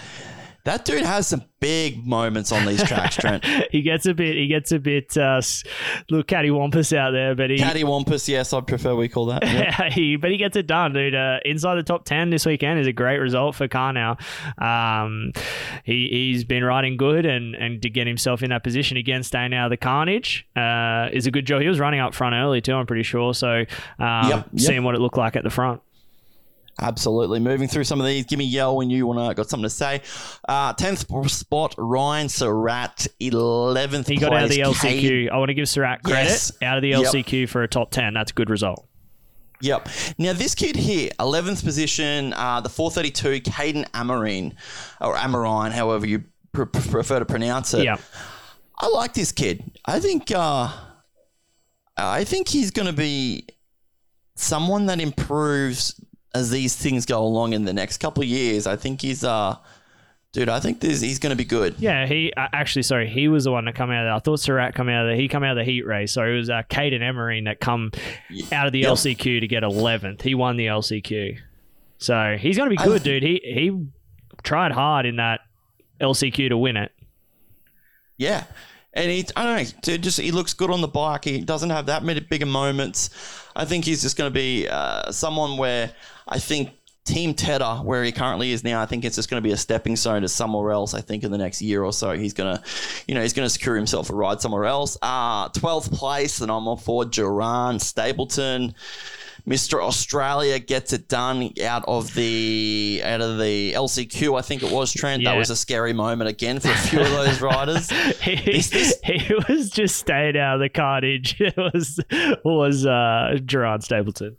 [0.64, 3.44] That dude has some big moments on these tracks, Trent.
[3.70, 5.40] he gets a bit, he gets a bit, uh,
[6.08, 9.44] little cattywampus out there, but he, Cattywampus, yes, I prefer we call that.
[9.44, 9.88] Yeah.
[9.92, 11.14] he, but he gets it done, dude.
[11.14, 14.18] Uh, inside the top ten this weekend is a great result for Karnow.
[14.60, 15.32] Um,
[15.84, 19.52] he he's been riding good, and and to get himself in that position again, staying
[19.52, 21.60] out of the carnage, uh, is a good job.
[21.60, 23.34] He was running up front early too, I'm pretty sure.
[23.34, 23.64] So,
[23.98, 24.46] um, Yep, yep.
[24.56, 25.82] seeing what it looked like at the front.
[26.80, 27.38] Absolutely.
[27.40, 29.62] Moving through some of these, give me a yell when you want to got something
[29.64, 30.02] to say.
[30.48, 33.06] Uh, tenth spot, Ryan Surratt.
[33.20, 34.80] Eleventh, He got out of the LCQ.
[35.00, 36.24] Cade- I want to give Surratt credit.
[36.30, 36.52] Yes.
[36.62, 37.00] Out of the Yep.
[37.04, 38.14] LCQ for a top ten.
[38.14, 38.86] That's a good result.
[39.60, 39.88] Yep.
[40.18, 44.52] Now this kid here, eleventh position, uh, the four thirty two, Kaeden Amerine,
[45.00, 47.84] or Amerine, however you pr- prefer to pronounce it.
[47.84, 47.96] Yeah.
[48.78, 49.78] I like this kid.
[49.86, 50.70] I think uh,
[51.96, 53.46] I think he's going to be
[54.34, 55.98] someone that improves
[56.34, 58.66] as these things go along in the next couple of years.
[58.66, 59.56] I think he's uh,
[60.32, 60.48] dude.
[60.48, 61.76] I think this, he's going to be good.
[61.78, 64.16] Yeah, he uh, actually, sorry, he was the one that come out of that.
[64.16, 66.12] I thought Surratt come out of the, he come out of the heat race.
[66.12, 67.92] So it was uh, Kaeden Amerine that come
[68.52, 68.92] out of the Yep.
[68.92, 70.22] LCQ to get 11th.
[70.22, 71.38] He won the LCQ.
[71.98, 73.22] So he's going to be good, dude.
[73.22, 73.86] He he
[74.42, 75.40] tried hard in that
[76.00, 76.92] LCQ to win it.
[78.18, 78.44] Yeah.
[78.92, 81.24] And he, I don't know, dude, just he looks good on the bike.
[81.24, 83.10] He doesn't have that many bigger moments.
[83.56, 85.90] I think he's just going to be uh, someone where
[86.28, 86.70] I think
[87.04, 89.56] Team Tedder, where he currently is now, I think it's just going to be a
[89.58, 90.94] stepping stone to somewhere else.
[90.94, 92.62] I think in the next year or so, he's going to,
[93.06, 94.96] you know, he's going to secure himself a ride somewhere else.
[95.02, 98.74] Uh, 12th place, and I'm all for Geran Stapleton.
[99.46, 99.82] Mr.
[99.82, 104.38] Australia gets it done out of the out of the LCQ.
[104.38, 105.22] I think it was Trent.
[105.24, 107.90] That was a scary moment again for a few of those riders.
[108.22, 111.36] He, This- this- he was just staying out of the carnage.
[111.40, 112.00] It was
[112.42, 114.38] was uh, Geran Stapleton.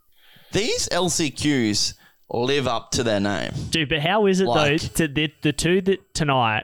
[0.55, 1.95] These LCQs
[2.29, 3.51] live up to their name.
[3.71, 4.77] Dude, but how is it though?
[4.77, 6.63] To the the two that tonight,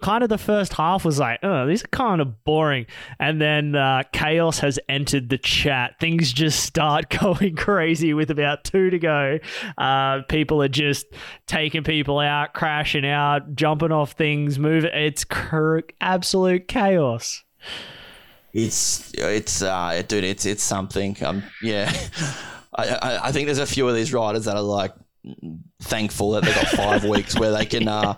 [0.00, 2.86] kind of the first half was like, oh, these are kind of boring,
[3.18, 5.98] and then uh, chaos has entered the chat.
[5.98, 9.40] Things just start going crazy with about two to go.
[9.76, 11.06] Uh, people are just
[11.48, 14.92] taking people out, crashing out, jumping off things, moving.
[14.94, 17.42] It's cr- absolute chaos.
[18.52, 21.16] It's it's uh dude, it's it's something.
[21.24, 21.92] Um yeah.
[22.74, 24.92] I, I I think there's a few of these riders that are like
[25.82, 28.14] thankful that they got five weeks where they can uh,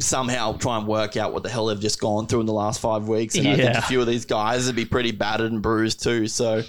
[0.00, 2.80] somehow try and work out what the hell they've just gone through in the last
[2.80, 3.36] five weeks.
[3.36, 6.26] And I think a few of these guys would be pretty battered and bruised too.
[6.26, 6.62] So,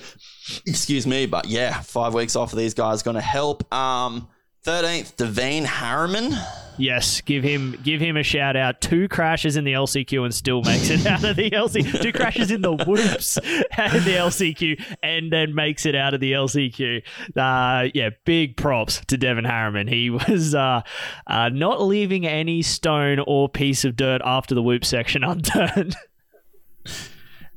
[0.66, 3.72] excuse me, but yeah, five weeks off of these guys going to help.
[3.74, 4.28] Um,
[4.66, 6.36] 13th, Devin Harriman.
[6.82, 8.82] Yes, give him give him a shout out.
[8.82, 12.02] Two crashes in the LCQ and still makes it out of the LCQ.
[12.02, 13.38] Two crashes in the whoops
[13.78, 17.04] out of the LCQ and then makes it out of the LCQ.
[17.36, 19.88] Uh, yeah, big props to Devin Harriman.
[19.88, 20.82] He was uh,
[21.28, 25.96] uh, not leaving any stone or piece of dirt after the whoop section unturned.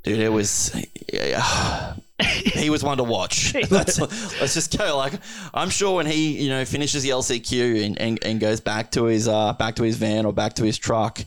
[0.02, 0.76] Dude, it was.
[1.10, 1.94] Yeah,
[2.44, 3.54] he was one to watch.
[3.70, 4.96] Let's, let's just go.
[4.96, 5.14] Like,
[5.52, 9.04] I'm sure when he, you know, finishes the LCQ and, and, and goes back to
[9.04, 11.20] his uh back to his van or back to his truck,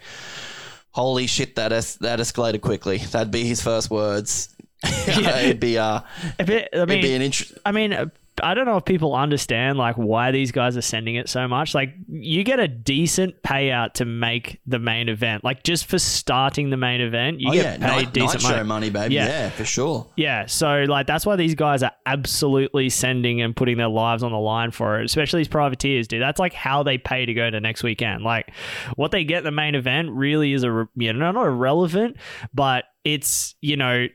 [0.91, 2.97] holy shit, that es- that escalated quickly.
[2.99, 4.49] That'd be his first words.
[5.07, 6.01] It'd be uh,
[6.39, 7.53] A bit- I it'd be mean, an interest.
[7.65, 8.05] I mean, uh,
[8.43, 11.73] I don't know if people understand like why these guys are sending it so much.
[11.73, 15.43] Like, you get a decent payout to make the main event.
[15.43, 18.41] Like, just for starting the main event, you Oh get yeah, paid night, night decent
[18.41, 18.63] show money.
[18.63, 19.15] money, baby.
[19.15, 19.27] Yeah.
[19.27, 19.49] Yeah.
[19.49, 20.07] for sure.
[20.15, 24.31] Yeah, so like that's why these guys are absolutely sending and putting their lives on
[24.31, 26.21] the line for it, especially these privateers, dude.
[26.21, 28.23] That's like how they pay to go to next weekend.
[28.23, 28.51] Like
[28.95, 32.17] what they get in the main event really is a you know not irrelevant,
[32.53, 34.07] but it's you know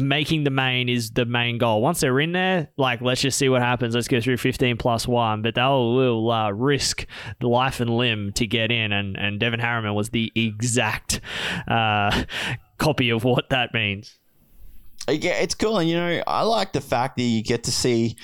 [0.00, 1.80] making the main is the main goal.
[1.80, 3.94] Once they're in there, like let's just see what happens.
[3.94, 7.06] Let's go through fifteen plus one, but they'll will uh, risk
[7.38, 8.90] the life and limb to get in.
[8.90, 11.20] And and Devin Harriman was the exact
[11.68, 12.24] uh,
[12.78, 14.18] copy of what that means.
[15.08, 18.16] Yeah, it's cool, and you know, I like the fact that you get to see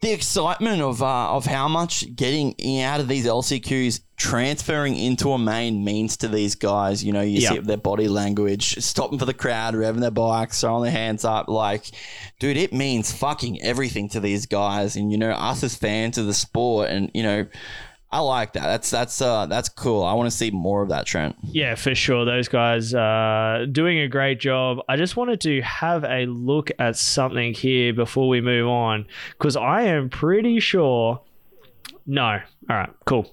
[0.00, 5.38] the excitement of uh, of how much getting out of these LCQs transferring into a
[5.38, 7.04] main means to these guys.
[7.04, 7.50] You know, you Yeah.
[7.50, 11.48] see their body language, stopping for the crowd, revving their bikes, throwing their hands up.
[11.48, 11.84] Like,
[12.38, 16.26] dude, it means fucking everything to these guys, and you know, us as fans of
[16.26, 17.46] the sport, and you know.
[18.10, 18.62] I like that.
[18.62, 20.02] That's that's uh that's cool.
[20.02, 21.36] I want to see more of that, Trent.
[21.42, 22.24] Yeah, for sure.
[22.24, 24.78] Those guys uh, doing a great job.
[24.88, 29.56] I just wanted to have a look at something here before we move on because
[29.56, 31.20] I am pretty sure.
[32.06, 32.40] No.
[32.70, 33.30] All right, cool.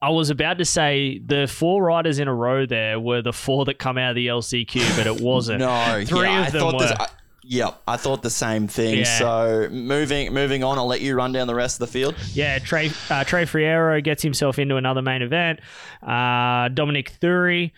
[0.00, 3.64] I was about to say the four riders in a row there were the four
[3.64, 5.60] that come out of the LCQ, but it wasn't.
[5.70, 6.80] No, three yeah, of I them thought were.
[6.80, 6.92] this.
[6.92, 7.08] I,
[7.42, 8.98] yep, I thought the same thing.
[8.98, 9.18] Yeah.
[9.18, 12.14] So moving moving on, I'll let you run down the rest of the field.
[12.32, 15.60] Yeah, Trey uh, Trey Friero gets himself into another main event.
[16.02, 17.72] Uh, Dominique Thury,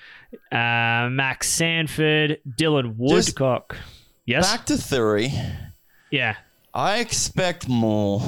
[0.50, 3.76] uh, Max Sanford, Dylan Just Woodcock.
[4.24, 4.50] yes.
[4.50, 5.32] Back to Thury.
[6.10, 6.36] yeah.
[6.74, 8.20] I expect more.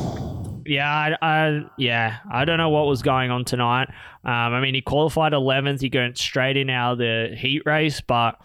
[0.66, 3.88] Yeah, I, I yeah, I don't know what was going on tonight.
[4.22, 5.80] Um, I mean, he qualified 11th.
[5.80, 8.38] He went straight in out of the heat race, but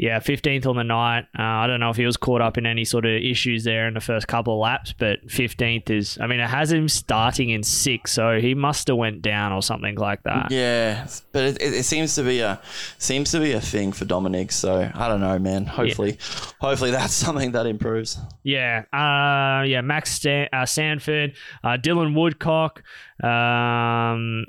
[0.00, 1.26] yeah, 15th on the night.
[1.38, 3.86] Uh, I don't know if he was caught up in any sort of issues there
[3.86, 6.16] in the first couple of laps, but 15th is.
[6.18, 9.60] I mean, it has him starting in six, so he must have went down or
[9.62, 10.50] something like that.
[10.50, 12.62] Yeah, but it, it, it seems to be a
[12.96, 14.52] seems to be a thing for Dominique.
[14.52, 15.66] So I don't know, man.
[15.66, 16.16] Hopefully,
[16.60, 18.18] hopefully that's something that improves.
[18.42, 22.82] Yeah, uh, yeah, Max Stan- uh, Sanford, uh, Dylan Woodcock,
[23.22, 24.46] um,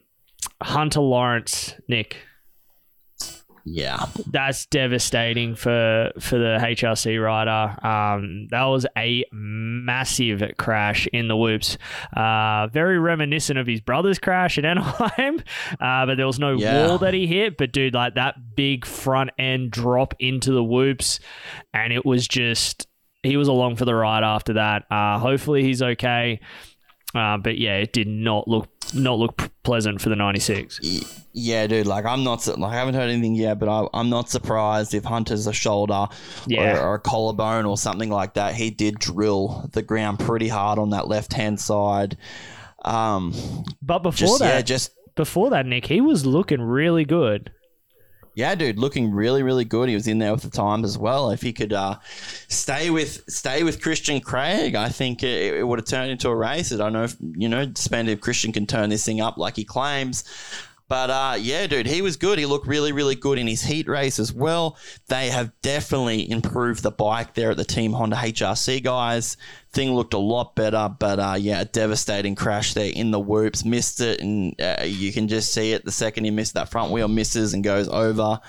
[0.64, 2.16] Hunter Lawrence, Nick.
[3.64, 7.86] Yeah, That's devastating for for the HRC rider.
[7.86, 11.78] Um, that was a massive crash in the whoops.
[12.16, 15.42] Uh, very reminiscent of his brother's crash at Anaheim,
[15.80, 16.88] uh, but there was no Yeah.
[16.88, 17.58] wall that he hit.
[17.58, 21.20] But dude, like that big front end drop into the whoops,
[21.74, 22.88] and it was just
[23.24, 24.86] he was along for the ride after that.
[24.92, 26.40] Uh, hopefully he's okay.
[27.14, 30.80] Uh, but yeah, it did not look not look pleasant for the 96.
[31.34, 31.88] Yeah, dude.
[31.88, 35.04] Like I'm not like I haven't heard anything yet, but I, I'm not surprised if
[35.04, 36.08] Hunter's a shoulder
[36.48, 36.78] Yeah.
[36.78, 38.56] or, or a collarbone or something like that.
[38.56, 42.18] He did drill the ground pretty hard on that left hand side.
[42.84, 43.34] Um,
[43.82, 47.52] But before just that, yeah, just before that, Nick, he was looking really good.
[48.34, 49.90] Yeah, dude, looking really, really good.
[49.90, 51.32] He was in there with the time as well.
[51.32, 51.98] If he could uh,
[52.48, 56.36] stay with stay with Christian Craig, I think it, it would have turned into a
[56.36, 56.72] race.
[56.72, 59.58] I don't know if you know, depend if Christian can turn this thing up like
[59.58, 60.24] he claims.
[60.92, 62.38] But uh, yeah, dude, he was good.
[62.38, 64.76] He looked really, really good in his heat race as well.
[65.08, 69.38] They have definitely improved the bike there at the Team Honda HRC guys.
[69.72, 73.64] Thing looked a lot better, but uh, yeah, a devastating crash there in the whoops.
[73.64, 75.86] Missed it, and uh, you can just see it.
[75.86, 78.42] The second he missed that front wheel, misses and goes over.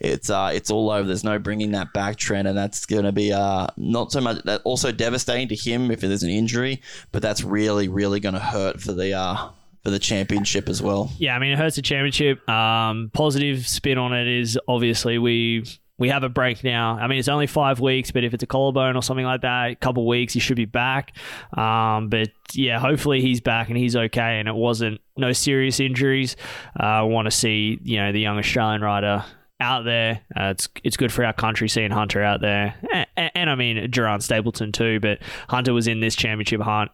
[0.00, 1.06] It's uh, it's all over.
[1.06, 4.42] There's no bringing that back, Trent, and that's going to be uh, not so much.
[4.46, 8.40] That also devastating to him if there's an injury, but that's really, really going to
[8.40, 9.50] hurt for the uh,
[9.84, 11.12] for the championship as well.
[11.18, 12.48] Yeah, I mean it hurts the championship.
[12.48, 15.64] Um, positive spin on it is obviously we
[15.98, 16.96] we have a break now.
[16.96, 19.70] I mean it's only five weeks, but if it's a collarbone or something like that,
[19.70, 21.16] a couple weeks he should be back.
[21.56, 26.36] Um, but yeah, hopefully he's back and he's okay, and it wasn't no serious injuries.
[26.78, 29.24] Uh, I want to see you know the young Australian rider.
[29.64, 32.74] Out there, uh, it's it's good for our country seeing Hunter out there,
[33.16, 35.00] and, and, I mean Geran Stapleton too.
[35.00, 36.90] But Hunter was in this championship hunt,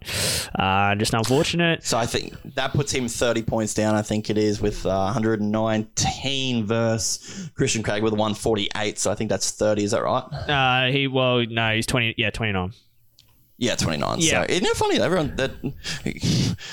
[0.57, 1.83] uh, just unfortunate.
[1.83, 3.97] So I think that puts him 30 points down.
[3.97, 9.01] I think it is with uh, 119 versus Christian Craig with 148.
[9.01, 9.83] So I think that's 30.
[9.83, 10.23] Is that right?
[10.33, 12.15] Uh, he well, no, he's twenty.
[12.17, 12.73] Yeah, twenty nine.
[13.61, 14.21] Yeah, 29.
[14.21, 14.31] Yeah.
[14.47, 14.99] So isn't it funny?
[14.99, 15.51] Everyone that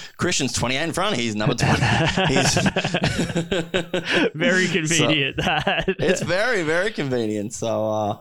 [0.17, 1.17] Christian's 28 in front.
[1.17, 1.81] He's number 20.
[2.27, 2.53] He's,
[4.33, 5.35] Very convenient.
[5.35, 7.51] that it's very, very convenient.
[7.53, 8.17] So, uh,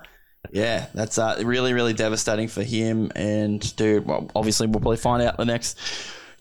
[0.50, 3.12] yeah, that's uh, really, really devastating for him.
[3.14, 5.78] And, dude, well, obviously, we'll probably find out the next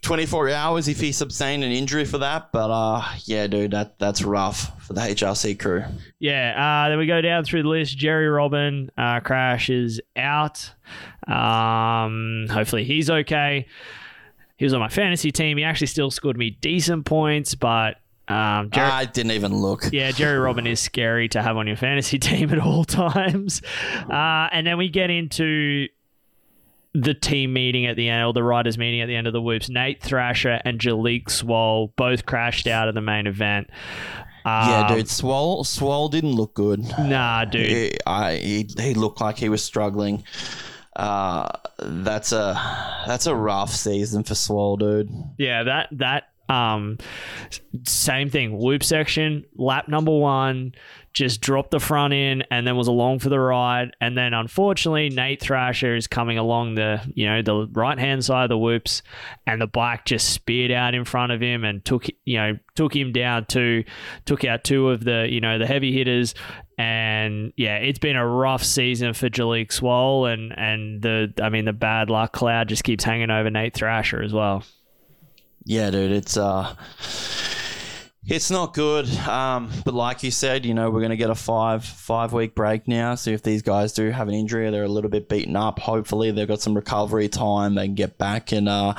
[0.05, 2.51] 24 hours if he sustained an injury for that.
[2.51, 5.83] But, uh, yeah, dude, that that's rough for the HRC crew.
[6.19, 6.85] yeah.
[6.85, 7.97] Uh, then we go down through the list.
[7.97, 10.71] Jerry Robin uh, crash is out.
[11.27, 13.65] Um, hopefully he's okay.
[14.57, 15.57] He was on my fantasy team.
[15.57, 19.89] He actually still scored me decent points, but um, Jerry, I didn't even look.
[19.91, 23.61] Yeah, Jerry Robin is scary to have on your fantasy team at all times.
[24.09, 25.87] Uh, and then we get into
[27.01, 29.41] the team meeting at the end, or the riders meeting at the end of the
[29.41, 29.69] whoops.
[29.69, 33.69] Nate Thrasher and Jalek Swoll both crashed out of the main event.
[34.45, 36.81] Yeah, Um, dude, Swoll Swoll didn't look good.
[36.99, 37.65] Nah, dude.
[37.67, 40.23] He, I, he, he looked like he was struggling.
[40.95, 42.53] Uh, that's a
[43.05, 45.09] that's a rough season for Swoll, dude.
[45.37, 46.99] Yeah, that that um
[47.85, 48.57] same thing.
[48.59, 50.73] Loop section, lap number one,
[51.15, 53.95] just dropped the front in and then was along for the ride.
[54.01, 58.43] And then unfortunately Nate Thrasher is coming along the you know, the right hand side
[58.43, 59.01] of the whoops
[59.47, 62.93] and the bike just speared out in front of him and took you know, took
[62.93, 63.85] him down to
[64.25, 66.35] took out two of the, you know, the heavy hitters.
[66.77, 71.63] And yeah, it's been a rough season for Jalek Swoll and, and the I mean
[71.63, 74.65] the bad luck cloud just keeps hanging over Nate Thrasher as well.
[75.63, 76.75] Yeah, dude, it's uh
[78.27, 79.07] it's not good.
[79.19, 82.87] Um, but like you said, you know, we're gonna get a five five week break
[82.87, 83.15] now.
[83.15, 85.79] So if these guys do have an injury or they're a little bit beaten up,
[85.79, 88.93] hopefully they've got some recovery time, can get back and uh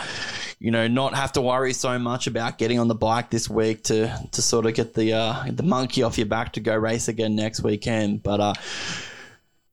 [0.59, 3.85] you know, not have to worry so much about getting on the bike this week
[3.85, 7.09] to to sort of get the uh, the monkey off your back to go race
[7.09, 8.23] again next weekend.
[8.23, 8.55] But uh,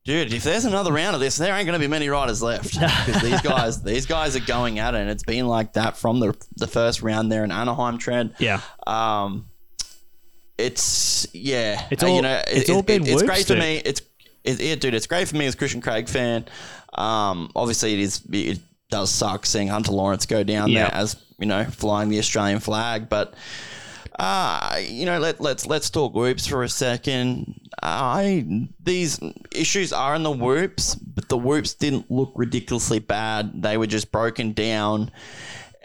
[0.05, 2.73] dude, if there's another round of this, there ain't going to be many riders left
[3.05, 6.19] because these guys these guys are going at it, and it's been like that from
[6.19, 7.97] the the first round there in Anaheim.
[7.97, 8.61] Trent, Yeah.
[8.87, 9.47] um,
[10.57, 13.77] it's yeah, It's uh, all- you know, it's all been it's whoops, great for me.
[13.83, 14.01] It's
[14.43, 16.45] it, yeah, dude, it's great for me as a Christian Craig fan.
[16.93, 20.89] Um, obviously it is it does suck seeing Hunter Lawrence go down Yeah.
[20.89, 23.33] there as you know flying the Australian flag, but.
[24.19, 27.59] Uh, you know, let, let's let's talk whoops for a second.
[27.81, 29.19] I these
[29.51, 33.61] issues are in the whoops, but the whoops didn't look ridiculously bad.
[33.61, 35.11] They were just broken down,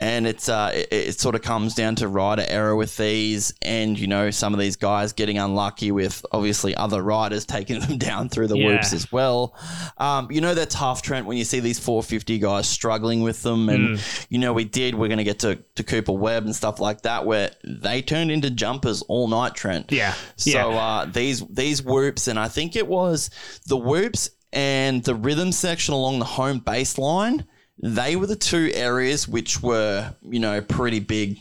[0.01, 3.99] and it's uh, it, it sort of comes down to rider error with these, and
[3.99, 8.29] you know, some of these guys getting unlucky with obviously other riders taking them down
[8.29, 8.67] through the Yeah.
[8.75, 9.55] whoops as well.
[9.99, 13.69] Um, you know, they're tough, Trent, when you see these 450 guys struggling with them,
[13.69, 14.27] and Mm.
[14.29, 14.95] you know, we did.
[14.95, 18.31] We're going to get to to Cooper Webb and stuff like that, where they turned
[18.31, 19.91] into jumpers all night, Trent.
[19.91, 20.15] Yeah.
[20.37, 20.67] So Yeah.
[20.67, 23.31] uh, these these whoops, and I think it was
[23.67, 27.45] the whoops and the rhythm section along the home baseline.
[27.81, 31.39] They were the two areas which were, you know, pretty big,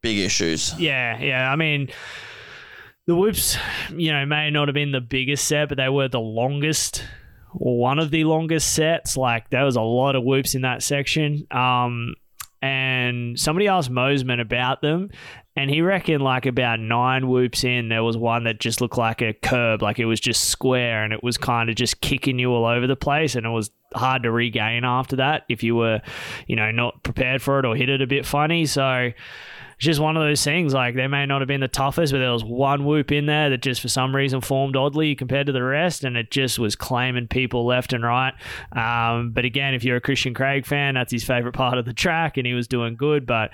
[0.00, 0.78] big issues.
[0.78, 1.50] Yeah, yeah.
[1.50, 1.88] I mean,
[3.06, 3.56] the whoops,
[3.90, 7.04] you know, may not have been the biggest set, but they were the longest
[7.54, 9.16] or one of the longest sets.
[9.16, 11.46] Like there was a lot of whoops in that section.
[11.50, 12.14] Um,
[12.60, 15.10] and somebody asked Mosiman about them,
[15.54, 19.20] and he reckoned like about nine whoops in, there was one that just looked like
[19.20, 22.50] a curb, like it was just square, and it was kind of just kicking you
[22.52, 26.00] all over the place, and it was hard to regain after that if you were,
[26.46, 28.64] you know, not prepared for it or hit it a bit funny.
[28.64, 29.12] So
[29.76, 30.72] it's just one of those things.
[30.72, 33.50] Like they may not have been the toughest, but there was one whoop in there
[33.50, 36.74] that just for some reason formed oddly compared to the rest, and it just was
[36.74, 38.32] claiming people left and right.
[38.72, 41.92] Um, but again, if you're a Christian Craig fan, that's his favorite part of the
[41.92, 43.26] track, and he was doing good.
[43.26, 43.50] But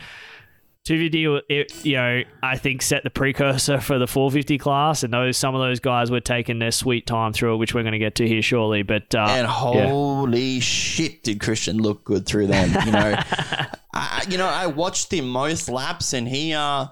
[0.89, 5.36] 250, it, you know, I think set the precursor for the 450 class, and those
[5.36, 7.99] some of those guys were taking their sweet time through it, which we're going to
[7.99, 8.82] get to here shortly.
[8.82, 9.89] But uh, And yeah.
[9.89, 12.70] holy shit, did Christian look good through them?
[12.86, 13.16] You know,
[13.93, 16.86] I, you know, I watched him most laps, and he, uh,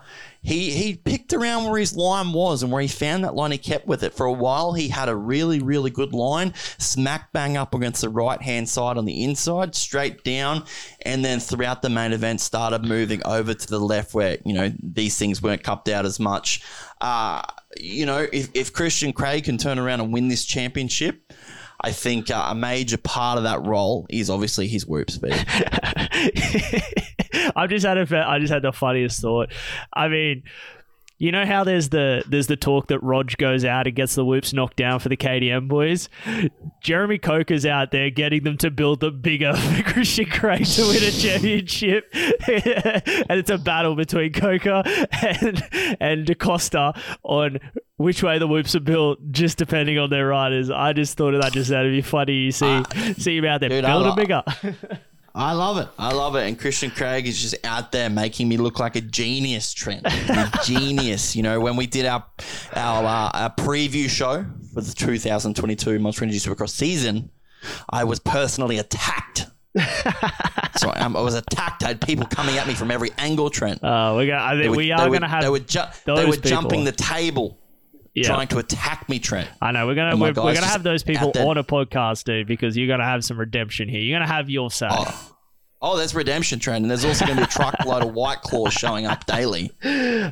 [0.47, 3.59] he, he picked around where his line was, and where he found that line, he
[3.59, 4.74] kept with it for a while.
[4.74, 8.97] He had a really, really good line, smack bang up against the right hand side
[8.97, 10.62] on the inside, straight down,
[11.03, 14.72] and then throughout the main event, started moving over to the left, where you know
[14.80, 16.62] these things weren't cupped out as much.
[17.01, 17.42] Uh,
[17.80, 21.32] you know, if, if Christian Craig can turn around and win this championship.
[21.78, 25.34] I think uh, a major part of that role is obviously his whoop speed.
[27.57, 29.53] I've just had a, I just had the funniest thought.
[29.93, 30.43] I mean,
[31.18, 34.24] you know how there's the there's the talk that Rog goes out and gets the
[34.24, 36.11] whoops knocked down for the KTM boys.
[36.82, 41.03] Jeremy Coker's out there getting them to build the bigger for Christian Craig to win
[41.03, 47.61] a championship, and it's a battle between Coker and and DeCoster on
[47.97, 50.68] which way the whoops are built, just depending on their riders.
[50.70, 52.34] I just thought of that just that'd be funny.
[52.34, 52.84] You see, uh,
[53.16, 54.43] see him out there dude, I build lo- bigger.
[55.39, 55.89] I love it.
[55.99, 56.47] I love it.
[56.49, 60.01] And Christian Craig is just out there making me look like a genius, Trent.
[60.07, 61.37] A genius.
[61.37, 62.24] You know, when we did our
[62.74, 67.30] our, uh, our preview show for the 2022 Monster Energy Supercross season,
[67.91, 69.47] I was personally attacked.
[70.78, 71.84] so um, I was attacked.
[71.84, 73.84] I had people coming at me from every angle, Trent.
[73.84, 75.43] Uh, we're gonna, I think were- we are going to have.
[75.43, 76.49] They were, ju- they were people.
[76.49, 77.59] jumping the table,
[78.17, 78.29] yeah.
[78.29, 79.49] trying to attack me, Trent.
[79.61, 82.47] I know we're gonna And we're, we're gonna have those people on a podcast, dude,
[82.47, 84.01] because you're gonna have some redemption here.
[84.01, 84.89] You're gonna have your say.
[84.91, 85.33] Oh.
[85.83, 88.73] Oh, there's redemption Trent, and there's also going to be a truckload of white claws
[88.73, 89.71] showing up daily.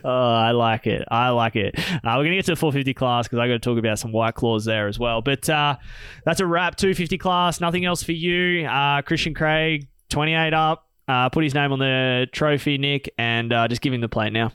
[0.02, 1.06] Oh, I like it.
[1.10, 1.78] I like it.
[1.78, 4.10] Uh, we're gonna get to the 450 class because I got to talk about some
[4.10, 5.22] white claws there as well.
[5.22, 5.76] But uh,
[6.24, 6.76] that's a wrap.
[6.76, 7.60] 250 class.
[7.60, 9.86] Nothing else for you, uh, Christian Craig.
[10.08, 10.88] 28 up.
[11.06, 14.32] Uh, put his name on the trophy, Nick, and uh, just give him the plate
[14.32, 14.52] now.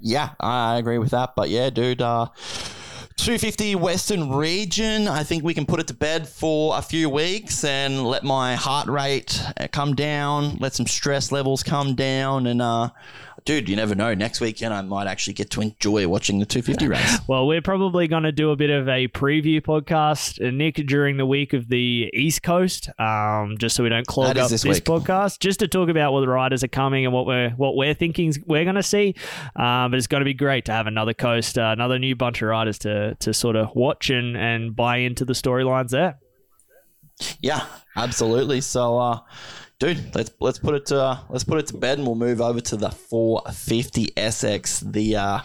[0.00, 1.34] Yeah, I agree with that.
[1.36, 2.28] But yeah, dude, uh,
[3.16, 5.08] 250 Western region.
[5.08, 8.54] I think we can put it to bed for a few weeks and let my
[8.54, 9.42] heart rate
[9.72, 12.90] come down, let some stress levels come down, and uh,
[13.46, 14.12] dude, you never know.
[14.12, 17.18] Next weekend, I might actually get to enjoy watching the 250 race.
[17.26, 21.16] Well, we're probably going to do a bit of a preview podcast, uh, Nick, during
[21.16, 24.62] the week of the East Coast, um, just so we don't clog That up this
[24.62, 27.76] this, podcast, just to talk about what the riders are coming and what we're what
[27.76, 29.14] we're thinking we're going to see.
[29.54, 32.42] Um, but it's going to be great to have another coast, uh, another new bunch
[32.42, 36.18] of riders to to sort of watch and and buy into the storylines there.
[37.40, 37.64] Yeah,
[37.96, 38.60] absolutely.
[38.60, 39.20] So, uh,
[39.78, 42.40] dude, let's let's put it to uh, let's put it to bed, and we'll move
[42.40, 45.40] over to the 450 SX, the uh,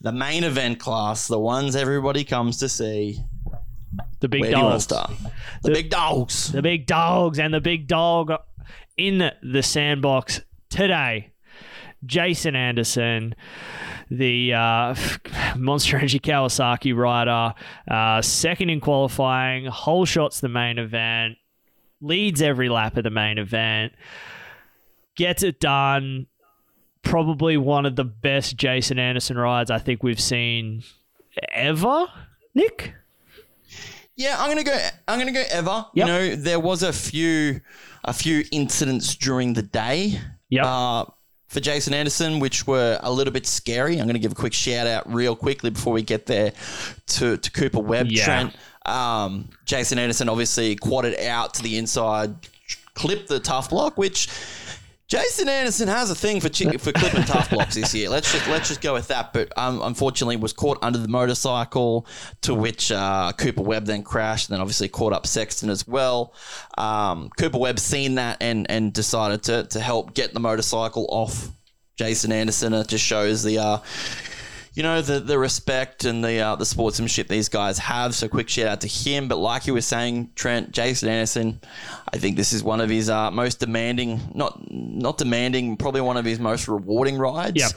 [0.00, 3.20] the main event class, the ones everybody comes to see.
[4.20, 5.18] The big Where do you want dogs.
[5.62, 6.52] The, big dogs.
[6.52, 8.32] the big dogs and the big dog
[8.96, 11.32] in the sandbox today,
[12.06, 13.34] Jason Anderson,
[14.10, 14.94] the uh,
[15.56, 17.54] Monster Energy Kawasaki rider,
[17.90, 21.36] uh, second in qualifying, whole shots the main event,
[22.02, 23.92] leads every lap of the main event,
[25.16, 26.26] gets it done.
[27.02, 30.82] Probably one of the best Jason Anderson rides I think we've seen
[31.52, 32.06] ever.
[32.54, 32.94] Nick.
[34.14, 34.88] Yeah, I'm gonna go.
[35.08, 35.86] I'm gonna go ever.
[35.94, 36.06] Yep.
[36.06, 37.60] You know, there was a few,
[38.04, 40.20] a few incidents during the day.
[40.50, 40.64] Yep.
[40.64, 41.04] Uh,
[41.52, 43.98] for Jason Anderson, which were a little bit scary.
[43.98, 46.54] I'm going to give a quick shout out real quickly before we get there
[47.08, 48.06] to, to Cooper Webb.
[48.08, 48.24] Yeah.
[48.24, 48.56] Trent.
[48.86, 52.34] Um, Jason Anderson obviously quadded out to the inside,
[52.94, 54.28] clipped the tough block, which
[55.12, 58.08] Jason Anderson has a thing for for clipping tough blocks this year.
[58.08, 59.34] Let's just let's just go with that.
[59.34, 62.06] But um, unfortunately, was caught under the motorcycle,
[62.40, 66.32] to which uh, Cooper Webb then crashed, and then obviously caught up Sexton as well.
[66.78, 71.50] Um, Cooper Webb seen that and and decided to to help get the motorcycle off
[71.98, 72.72] Jason Anderson.
[72.72, 73.58] It just shows the.
[73.58, 73.78] Uh,
[74.74, 78.14] you know the the respect and the uh, the sportsmanship these guys have.
[78.14, 79.28] So quick shout out to him.
[79.28, 81.60] But like you were saying, Trent, Jason Anderson,
[82.12, 86.16] I think this is one of his uh, most demanding, not not demanding, probably one
[86.16, 87.60] of his most rewarding rides.
[87.60, 87.72] Yep.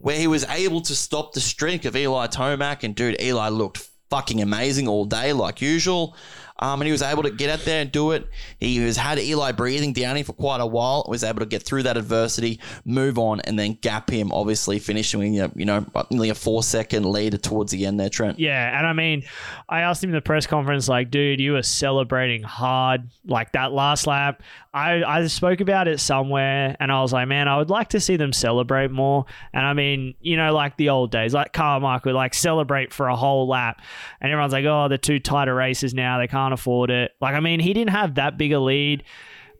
[0.00, 3.88] Where he was able to stop the streak of Eli Tomac, and dude, Eli looked
[4.10, 6.16] fucking amazing all day, like usual.
[6.60, 8.28] Um, and he was able to get out there and do it.
[8.60, 11.04] He was had Eli breathing down him for quite a while.
[11.08, 14.32] Was able to get through that adversity, move on, and then gap him.
[14.32, 18.38] Obviously, finishing you know nearly a four second lead towards the end there, Trent.
[18.38, 19.24] Yeah, and I mean,
[19.68, 23.72] I asked him in the press conference, like, dude, you were celebrating hard, like that
[23.72, 24.42] last lap.
[24.74, 28.00] I, I spoke about it somewhere, and I was like, man, I would like to
[28.00, 29.24] see them celebrate more.
[29.52, 33.14] And I mean, you know, like the old days, like Carmichael like celebrate for a
[33.14, 33.80] whole lap,
[34.20, 37.12] and everyone's like, oh, they're too tighter races now, they can't afford it.
[37.20, 39.04] Like, I mean, he didn't have that big a lead.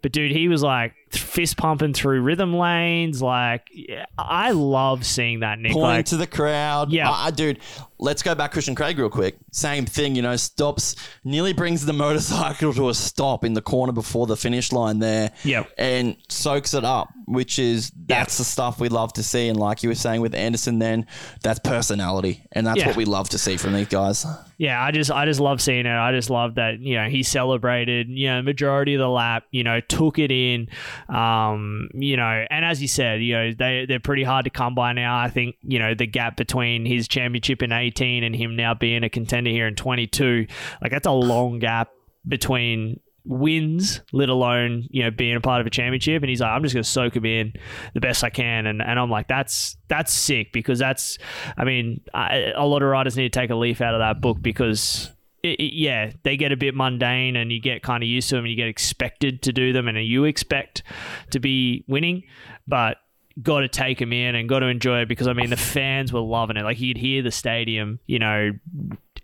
[0.02, 3.22] But dude, he was like fist pumping through rhythm lanes.
[3.22, 5.72] Like, yeah, I love seeing that, Nick.
[5.72, 6.90] Pointing Like, to the crowd.
[6.92, 7.10] Yeah.
[7.10, 7.58] I, I- dude,
[7.98, 9.36] let's go back Christian Craig real quick.
[9.52, 13.92] Same thing, you know, stops, nearly brings the motorcycle to a stop in the corner
[13.92, 15.32] before the finish line there.
[15.44, 15.70] Yep.
[15.78, 19.48] And soaks it up, which is, that's the stuff we love to see.
[19.48, 21.06] And like you were saying with Anderson, then
[21.42, 22.42] that's personality.
[22.52, 22.88] And that's Yeah.
[22.88, 24.26] what we love to see from these guys.
[24.56, 25.90] Yeah, I just I just love seeing it.
[25.90, 29.44] I just love that you know he celebrated you know majority of the lap.
[29.50, 30.68] You know took it in.
[31.08, 34.74] Um, you know, and as you said, you know they they're pretty hard to come
[34.74, 35.18] by now.
[35.18, 39.04] I think you know the gap between his championship in eighteen and him now being
[39.04, 40.46] a contender here in twenty two,
[40.82, 41.90] like that's a long gap
[42.26, 46.22] between wins, let alone you know being a part of a championship.
[46.22, 47.52] And he's like, I'm just gonna soak him in
[47.92, 51.18] the best I can, and and I'm like, that's that's sick because that's,
[51.56, 54.20] I mean, I, a lot of riders need to take a leaf out of that
[54.20, 55.10] book because.
[55.44, 58.36] It, it- yeah, they get a bit mundane, and you get kind of used to
[58.36, 60.82] them, and you get expected to do them, and you expect
[61.30, 62.24] to be winning,
[62.66, 62.96] but
[63.42, 66.12] got to take them in and got to enjoy it because I mean the fans
[66.12, 66.62] were loving it.
[66.62, 68.52] Like you'd hear the stadium, you know,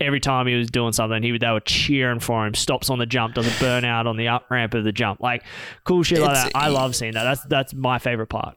[0.01, 2.55] every time he was doing something, he would they were cheering for him.
[2.55, 5.45] Stops on the jump, does a burnout on the up ramp of the jump, like
[5.85, 6.57] cool shit like It's- that.
[6.59, 7.23] I love seeing that.
[7.23, 8.57] That's that's my favorite part.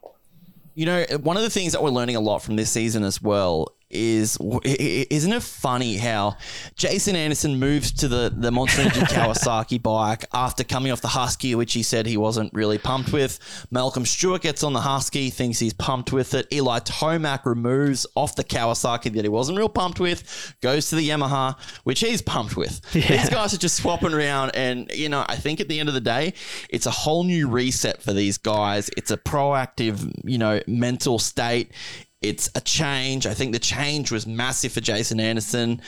[0.74, 3.22] You know, one of the things that we're learning a lot from this season as
[3.22, 6.36] well is, isn't it funny how
[6.76, 11.54] Jason Anderson moves to the, the Monster Energy Kawasaki bike after coming off the Husky,
[11.54, 13.38] which he said he wasn't really pumped with.
[13.70, 16.52] Malcolm Stewart gets on the Husky, thinks he's pumped with it.
[16.52, 21.08] Eli Tomac removes off the Kawasaki that he wasn't real pumped with, goes to the
[21.08, 22.80] Yamaha, which he's pumped with.
[22.92, 25.94] These guys are just swapping around, and you know, I think at the end of
[25.94, 26.34] the day,
[26.68, 28.90] it's a whole new reset for these guys.
[28.96, 31.72] It's a proactive, you know, mental state.
[32.28, 33.26] It's a change.
[33.26, 35.80] I think the change was massive for Jason Anderson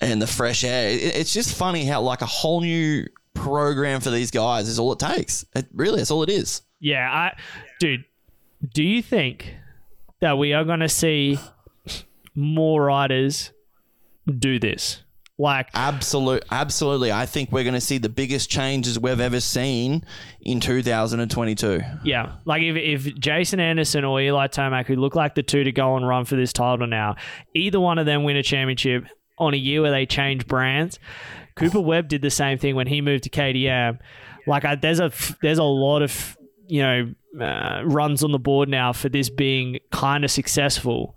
[0.00, 0.88] and the fresh air.
[0.90, 4.98] It's just funny how like a whole new program for these guys is all it
[4.98, 5.44] takes.
[5.54, 6.62] It really, that's all it is.
[6.80, 7.36] Yeah, I,
[7.80, 8.04] dude,
[8.72, 9.54] do you think
[10.20, 11.38] that we are going to see
[12.34, 13.52] more riders
[14.38, 15.03] do this?
[15.36, 17.10] Like, Absolute, absolutely.
[17.10, 20.04] I think we're going to see the biggest changes we've ever seen
[20.40, 21.80] in 2022.
[22.04, 25.72] Yeah, like if, if Jason Anderson or Eli Tomac, who look like the two to
[25.72, 27.16] go and run for this title now,
[27.54, 29.06] either one of them win a championship
[29.38, 31.00] on a year where they change brands.
[31.56, 33.98] Cooper Webb did the same thing when he moved to KTM.
[34.46, 35.12] Like I, there's a
[35.42, 36.36] there's a lot of
[36.68, 41.16] you know uh, runs on the board now for this being kind of successful.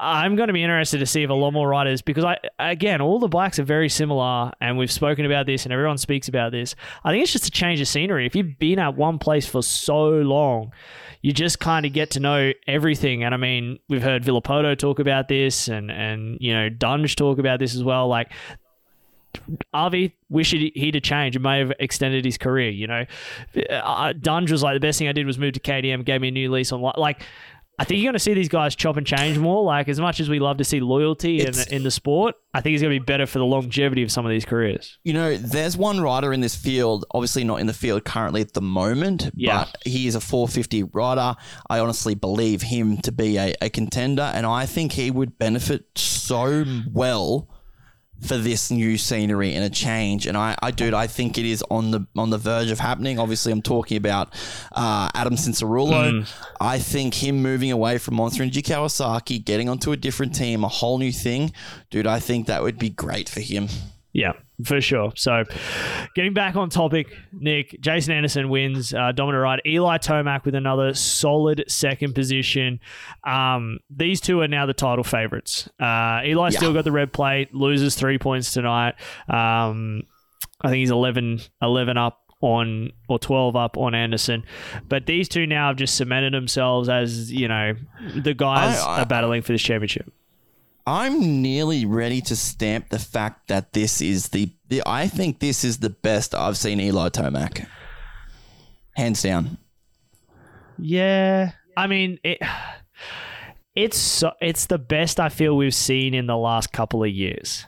[0.00, 3.00] I'm going to be interested to see if a lot more riders because I again
[3.00, 6.52] all the bikes are very similar and we've spoken about this and everyone speaks about
[6.52, 6.74] this.
[7.04, 8.26] I think it's just a change of scenery.
[8.26, 10.72] If you've been at one place for so long,
[11.22, 13.24] you just kind of get to know everything.
[13.24, 17.38] And I mean, we've heard Villopoto talk about this and and you know Dungey talk
[17.38, 18.08] about this as well.
[18.08, 18.32] Like
[19.74, 21.36] RV wish he- he'd have changed.
[21.36, 22.70] It may have extended his career.
[22.70, 23.04] You know,
[23.70, 26.28] uh, Dungey was like the best thing I did was move to KTM, gave me
[26.28, 26.96] a new lease on life.
[26.96, 27.22] Like,
[27.78, 29.62] I think you're going to see these guys chop and change more.
[29.62, 32.72] Like, as much as we love to see loyalty in, in the sport, I think
[32.74, 34.98] it's going to be better for the longevity of some of these careers.
[35.04, 38.54] You know, there's one rider in this field, obviously not in the field currently at
[38.54, 39.66] the moment, Yeah.
[39.70, 41.34] but he is a 450 rider.
[41.68, 45.84] I honestly believe him to be a, a contender, and I think he would benefit
[45.96, 47.50] so well
[48.20, 50.26] for this new scenery and a change.
[50.26, 53.18] And I, I dude, I think it is on the on the verge of happening.
[53.18, 54.34] Obviously, I'm talking about
[54.72, 56.26] uh, Adam Cianciarulo.
[56.60, 60.68] I think him moving away from Monster Energy Kawasaki, getting onto a different team, a
[60.68, 61.52] whole new thing,
[61.90, 62.06] dude.
[62.06, 63.68] I think that would be great for him.
[64.12, 64.32] Yeah,
[64.64, 65.12] for sure.
[65.16, 65.44] So,
[66.14, 69.60] getting back on topic, Nick, Jason Anderson wins uh, dominant ride.
[69.66, 72.80] Eli Tomac with another solid second position.
[73.24, 75.68] Um, these two are now the title favorites.
[75.80, 78.94] Uh, Eli still got the red plate, loses three points tonight.
[79.28, 80.02] Um,
[80.62, 84.44] I think he's 11, 11 up on or 12 up on Anderson.
[84.88, 87.74] But these two now have just cemented themselves as, you know,
[88.14, 90.12] the guys I- I- are battling for this championship.
[90.86, 95.64] I'm nearly ready to stamp the fact that this is the, the I think this
[95.64, 97.66] is the best I've seen Eli Tomac.
[98.94, 99.58] Hands down.
[100.78, 102.38] Yeah, I mean it.
[103.74, 107.66] It's so, it's the best I feel we've seen in the last couple of years.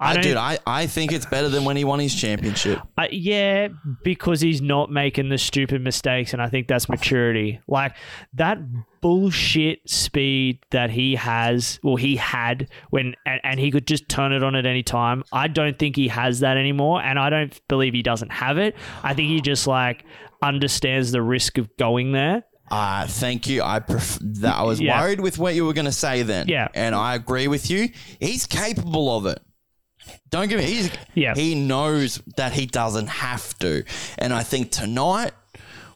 [0.00, 2.14] I uh, I, don't, dude, I, I think it's better than when he won his
[2.14, 2.80] championship.
[2.96, 3.68] I- yeah,
[4.02, 7.60] because he's not making the stupid mistakes, and I think that's maturity.
[7.68, 7.96] Like
[8.34, 8.58] that
[9.02, 14.32] bullshit speed that he has, well, he had when, and, and he could just turn
[14.32, 15.22] it on at any time.
[15.32, 18.74] I don't think he has that anymore, and I don't believe he doesn't have it.
[19.02, 20.04] I think he just like
[20.42, 22.44] understands the risk of going there.
[22.70, 23.62] Uh, thank you.
[23.62, 24.98] I pref- that I was Yeah.
[25.02, 26.48] worried with what you were going to say then.
[26.48, 26.68] Yeah.
[26.74, 27.90] And I agree with you.
[28.18, 29.40] He's capable of it.
[30.30, 30.64] Don't give me.
[30.64, 31.34] He's, Yeah.
[31.34, 33.84] He knows that he doesn't have to.
[34.16, 35.32] And I think tonight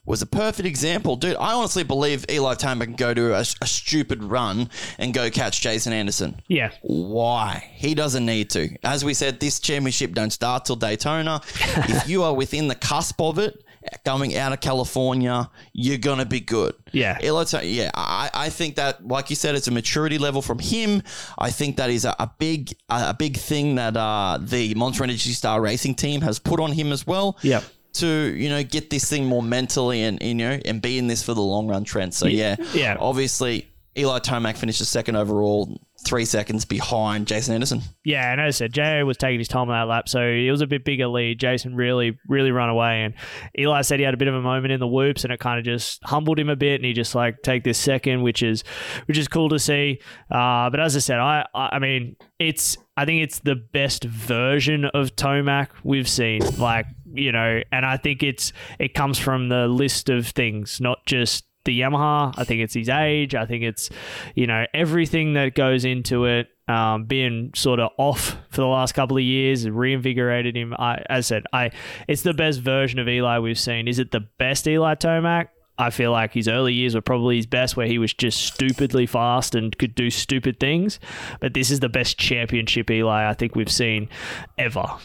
[0.07, 1.17] was a perfect example.
[1.17, 5.29] Dude, I honestly believe Eli Tomac can go to a, a stupid run and go
[5.29, 6.41] catch Jason Anderson.
[6.47, 7.69] Yeah, Why?
[7.75, 8.69] He doesn't need to.
[8.83, 11.41] As we said, this championship don't start till Daytona.
[11.59, 13.63] if you are within the cusp of it,
[14.05, 16.73] coming out of California, you're gonna be good.
[16.91, 17.17] Yeah.
[17.21, 17.91] Eli yeah.
[17.93, 21.03] I, I think that, like you said, it's a maturity level from him.
[21.37, 25.03] I think that is a, a big a, a big thing that uh, the Monster
[25.03, 27.37] Energy Star Racing team has put on him as well.
[27.41, 27.63] Yep.
[27.97, 31.23] To you know get this thing more mentally and you know and be in this
[31.23, 32.13] for the long run Trent.
[32.13, 32.97] So yeah, Yeah.
[32.99, 33.67] Obviously,
[33.97, 37.81] Eli Tomac finishes second overall, three seconds behind Jason Anderson.
[38.05, 39.05] Yeah, and as I said, J.O.
[39.05, 41.39] was taking his time on that lap, so it was a bit bigger lead.
[41.39, 43.15] Jason really, really run away, and
[43.57, 45.57] Eli said he had a bit of a moment in the whoops, and it kind
[45.57, 48.63] of just humbled him a bit, and he just like take this second, which is,
[49.07, 49.99] which is cool to see.
[50.29, 54.03] Uh, but as I said, I, I, I mean, it's, I think it's the best
[54.03, 56.85] version of Tomac we've seen, like
[57.17, 61.45] you know, and I think it's, it comes from the list of things, not just
[61.65, 62.33] the Yamaha.
[62.37, 63.35] I think it's his age.
[63.35, 63.89] I think it's,
[64.35, 66.47] you know, everything that goes into it.
[66.69, 70.73] Um, being sort of off for the last couple of years, reinvigorated him.
[70.77, 71.71] I, as I said, I
[72.09, 73.87] it's the best version of Eli we've seen.
[73.87, 75.47] Is it the best Eli Tomac?
[75.77, 79.05] I feel like his early years were probably his best, where he was just stupidly
[79.05, 80.99] fast and could do stupid things.
[81.39, 84.09] But this is the best championship Eli I think we've seen
[84.57, 84.97] ever.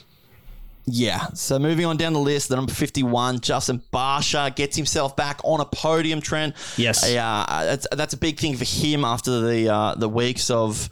[0.85, 1.27] Yeah.
[1.35, 5.61] So moving on down the list, the number 51, Justin Barcia gets himself back on
[5.61, 6.55] a podium Trent.
[6.77, 7.09] Yes.
[7.11, 10.89] Yeah, that's that's a big thing for him after the uh, the weeks of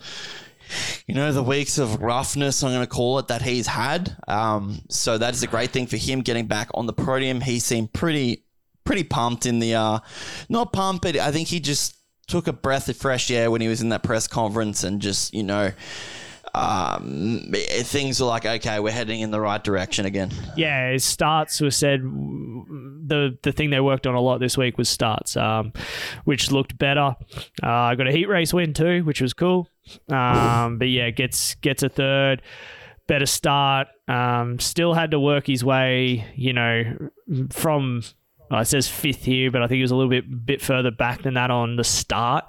[1.07, 4.16] you know the weeks of roughness I'm going to call it that he's had.
[4.28, 7.41] Um, so that is a great thing for him getting back on the podium.
[7.41, 8.45] He seemed pretty
[8.84, 9.99] pretty pumped in the uh,
[10.49, 11.97] not pumped, but I think he just
[12.28, 15.34] took a breath of fresh air when he was in that press conference and just
[15.34, 15.72] you know
[16.55, 20.30] um, things were like, okay, we're heading in the right direction again.
[20.57, 22.03] Yeah, starts were said.
[22.03, 25.72] The the thing they worked on a lot this week was starts, um,
[26.24, 27.16] which looked better.
[27.62, 29.68] Uh, got a heat race win too, which was cool.
[30.09, 32.42] Um, but yeah, gets gets a third,
[33.09, 33.88] better start.
[34.07, 37.09] Um, still had to work his way, you know,
[37.51, 38.03] from
[38.51, 40.90] well, it says fifth here, but I think he was a little bit bit further
[40.90, 42.44] back than that on the start.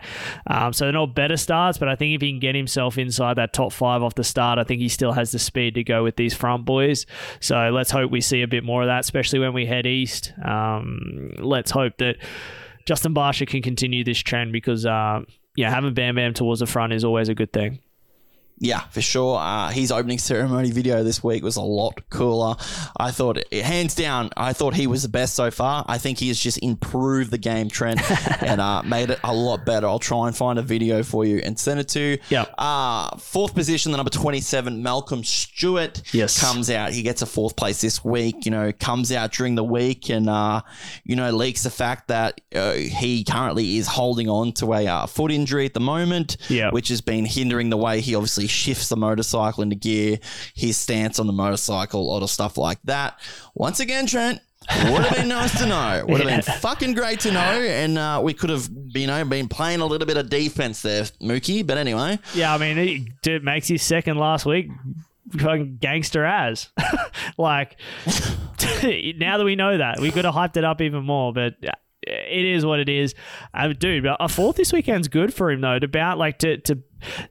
[0.48, 3.36] Um, so they're not better starts, but I think if he can get himself inside
[3.36, 6.04] that top five off the start, I think he still has the speed to go
[6.04, 7.06] with these front boys.
[7.40, 10.34] So let's hope we see a bit more of that, especially when we head east.
[10.44, 12.18] Um, let's hope that
[12.86, 15.22] Justin Barcia can continue this trend because uh,
[15.56, 17.80] yeah, having Bam Bam towards the front is always a good thing.
[18.64, 19.40] Yeah, for sure.
[19.40, 22.56] Uh, his opening ceremony video this week was a lot cooler.
[22.96, 25.84] I thought, hands down, I thought he was the best so far.
[25.88, 28.00] I think he has just improved the game, Trent,
[28.44, 29.88] and uh, made it a lot better.
[29.88, 32.18] I'll try and find a video for you and send it to you.
[32.30, 32.54] Yep.
[32.56, 36.40] Uh, fourth position, the number 27, Malcolm Stewart, Yes.
[36.40, 36.92] comes out.
[36.94, 40.30] He gets a fourth place this week, you know, comes out during the week and,
[40.30, 40.62] uh,
[41.04, 45.06] you know, leaks the fact that uh, he currently is holding on to a uh,
[45.08, 46.74] foot injury at the moment, Yep.
[46.74, 50.20] which has been hindering the way he obviously shifts the motorcycle into gear,
[50.54, 53.20] his stance on the motorcycle, a lot of stuff like that.
[53.56, 54.40] Once again, Trent.
[54.86, 56.06] Would have been nice to know.
[56.08, 59.48] Would have been fucking great to know, and uh, we could have, you know, been
[59.48, 61.66] playing a little bit of defense there, Mookie.
[61.66, 64.70] But anyway, Yeah, I mean, it, makes his second last week
[65.32, 66.70] fucking gangster as.
[67.38, 67.78] like,
[68.84, 71.56] now that we know that, we could have hyped it up even more, but
[72.04, 73.16] it is what it is.
[73.54, 75.80] Uh, dude, a fourth this weekend's good for him, though.
[75.80, 76.80] To bout, like, to, to,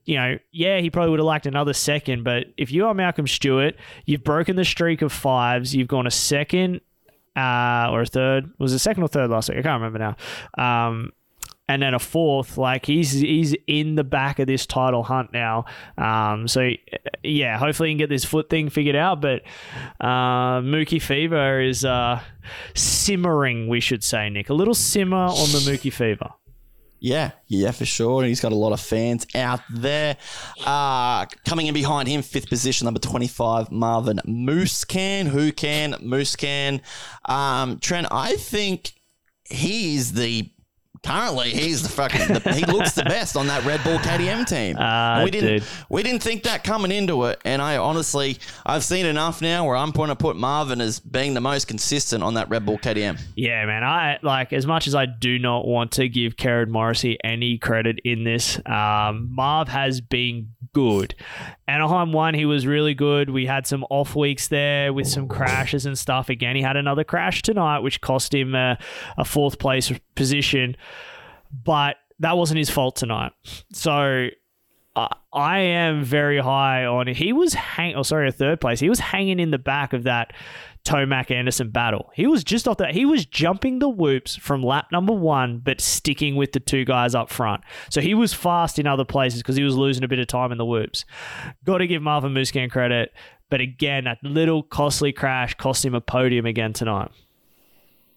[0.04, 3.26] you know, yeah, he probably would have liked another second, but if you are Malcolm
[3.26, 6.80] Stewart, you've broken the streak of fives, you've gone a second.
[7.36, 9.58] Uh, or a third was it second or third last week?
[9.58, 10.16] I can't remember now.
[10.62, 11.12] Um,
[11.70, 12.58] and then a fourth.
[12.58, 15.66] Like he's he's in the back of this title hunt now.
[15.96, 16.70] Um, so
[17.22, 19.20] yeah, hopefully he can get this foot thing figured out.
[19.20, 19.42] But
[20.00, 22.20] uh, Mookie fever is uh,
[22.74, 24.50] simmering, we should say, Nick.
[24.50, 26.30] A little simmer on the Mookie fever.
[27.00, 28.20] Yeah, yeah, for sure.
[28.20, 30.18] And He's got a lot of fans out there.
[30.64, 35.26] Uh, coming in behind him, fifth position, number 25, Marvin Musquin.
[35.26, 35.96] Who can?
[36.00, 36.82] Moose Can.
[37.24, 38.92] Um, Trent, I think
[39.44, 40.50] he's the.
[41.02, 42.28] Currently, he's the fucking.
[42.28, 44.76] The, he looks the best on that Red Bull KTM team.
[44.78, 45.60] And we didn't.
[45.60, 45.68] dude.
[45.88, 48.36] We didn't think that coming into it, and I honestly,
[48.66, 52.22] I've seen enough now where I'm going to put Marvin as being the most consistent
[52.22, 53.18] on that Red Bull KTM.
[53.34, 53.82] Yeah, man.
[53.82, 57.98] I like as much as I do not want to give Kerrod Morrissey any credit
[58.04, 58.60] in this.
[58.66, 61.14] Um, Marv has been good.
[61.68, 63.30] Anaheim one, he was really good.
[63.30, 66.28] We had some off weeks there with some crashes and stuff.
[66.28, 68.78] Again, he had another crash tonight, which cost him a,
[69.16, 70.76] a fourth place position,
[71.64, 73.32] but that wasn't his fault tonight.
[73.72, 74.28] So
[74.96, 77.06] I I am very high on.
[77.06, 77.94] He was hang.
[77.94, 78.80] Oh, sorry, a third place.
[78.80, 80.32] He was hanging in the back of that
[80.90, 82.10] Tomac Anderson battle.
[82.14, 82.92] He was just off that.
[82.92, 87.14] He was jumping the whoops from lap number one, but sticking with the two guys
[87.14, 87.62] up front.
[87.90, 90.50] So he was fast in other places because he was losing a bit of time
[90.50, 91.04] in the whoops.
[91.64, 93.12] Got to give Marvin Musquin credit.
[93.50, 97.12] But again, that little costly crash cost him a podium again tonight.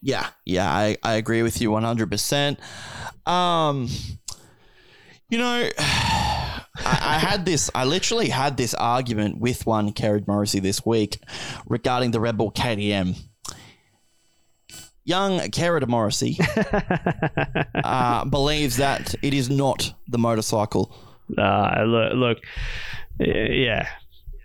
[0.01, 2.57] Yeah, yeah, I, I agree with you 100%.
[3.29, 3.87] Um,
[5.29, 5.69] you know,
[6.77, 11.19] I, I had this, I literally had this argument with one Kerrod Morrissey this week
[11.67, 13.17] regarding the Red Bull KTM.
[15.05, 16.37] Young Kerrod Morrissey
[17.83, 20.95] uh, believes that it is not the motorcycle.
[21.37, 22.37] Uh, look, look,
[23.19, 23.89] yeah.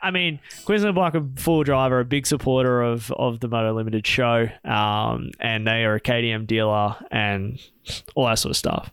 [0.01, 4.07] I mean, Queensland Bike are full driver, a big supporter of, of the Moto Limited
[4.07, 7.59] show, um, and they are a KTM dealer and
[8.15, 8.91] all that sort of stuff.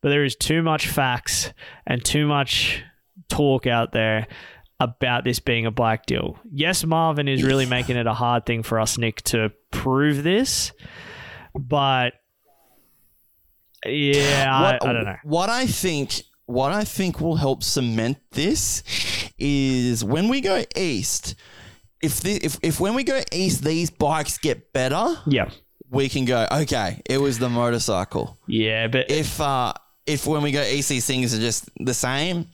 [0.00, 1.52] But there is too much facts
[1.86, 2.82] and too much
[3.28, 4.26] talk out there
[4.78, 6.38] about this being a bike deal.
[6.50, 10.72] Yes, Marvin is really making it a hard thing for us, Nick, to prove this,
[11.54, 12.14] but
[13.84, 15.16] yeah, what, I, I don't know.
[15.24, 18.82] What I think, what I think will help cement this
[19.38, 21.34] is when we go east.
[22.02, 25.50] If the, if if when we go east, these bikes get better, Yeah,
[25.90, 26.46] we can go.
[26.50, 28.36] Okay, it was the motorcycle.
[28.46, 29.72] yeah, but If uh,
[30.06, 32.46] if when we go east, these things are just the same.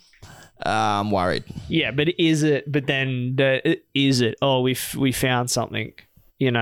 [0.64, 1.43] Uh, I'm worried.
[1.68, 2.70] Yeah, but is it?
[2.70, 4.37] But then the, is it?
[4.41, 5.93] Oh, we we found something.
[6.39, 6.61] You know,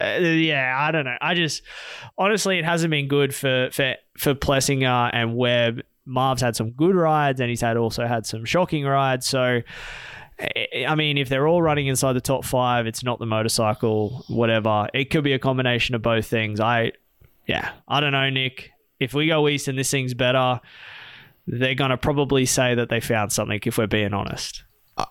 [0.00, 0.74] uh, yeah.
[0.78, 1.16] I don't know.
[1.20, 1.62] I just
[2.16, 5.82] honestly, it hasn't been good for for for Plessinger and Webb.
[6.08, 9.26] Marv's had some good rides, and he's had also had some shocking rides.
[9.28, 9.60] So,
[10.40, 14.24] I- I mean, if they're all running inside the top five, it's not the motorcycle.
[14.28, 14.88] Whatever.
[14.94, 16.58] It could be a combination of both things.
[16.60, 16.92] I,
[17.46, 17.70] yeah.
[17.86, 18.70] I don't know, Nick.
[18.98, 20.60] If we go east and this thing's better,
[21.46, 23.60] they're gonna probably say that they found something.
[23.64, 24.64] If we're being honest.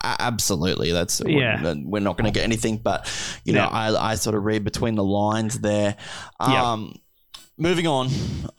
[0.04, 1.64] Absolutely, that's Yeah.
[1.64, 3.10] We're, we're not going to get anything, but
[3.46, 3.68] you know, Yeah.
[3.70, 5.96] I I sort of read between the lines there.
[6.42, 6.94] Um,
[7.58, 8.10] moving on,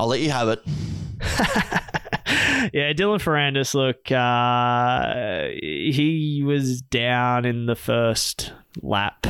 [0.01, 0.63] I'll let you have it.
[2.75, 8.53] yeah, Dylan Ferrandis, look, uh, he was down in the first
[8.83, 9.27] lap.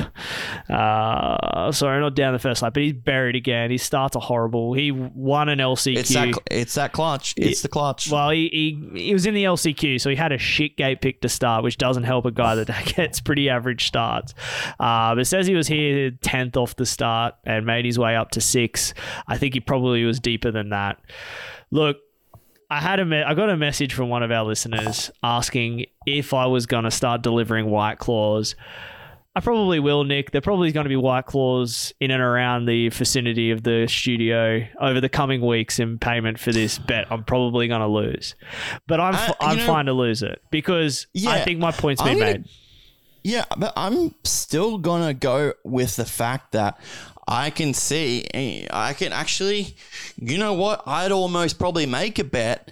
[0.68, 3.70] Uh, sorry, not down the first lap, but he's buried again.
[3.70, 4.72] His starts are horrible.
[4.72, 5.96] He won an LCQ.
[5.96, 7.34] It's that it's that clutch.
[7.36, 8.10] It's the clutch.
[8.10, 8.48] well, he,
[8.92, 11.62] he he was in the LCQ, so he had a shit gate pick to start,
[11.62, 14.34] which doesn't help a guy that gets pretty average starts.
[14.80, 18.16] Uh, but it says he was here tenth off the start and made his way
[18.16, 18.92] up to six.
[19.26, 21.00] I think he probably was deeper than that.
[21.70, 21.98] Look,
[22.70, 26.34] I had a me- I got a message from one of our listeners asking if
[26.34, 28.54] I was going to start delivering white claws.
[29.34, 30.32] I probably will, Nick.
[30.32, 34.66] There probably going to be white claws in and around the vicinity of the studio
[34.80, 37.06] over the coming weeks in payment for this bet.
[37.10, 38.34] I'm probably going to lose,
[38.86, 42.02] but I'm uh, I- I'm know- fine to lose it because I think my point's
[42.02, 42.44] been gonna- made.
[43.24, 46.78] Yeah, but I'm still gonna go with the fact that
[47.30, 48.26] I can see,
[48.70, 49.76] I can actually,
[50.16, 50.82] you know what?
[50.86, 52.70] I'd almost probably make a bet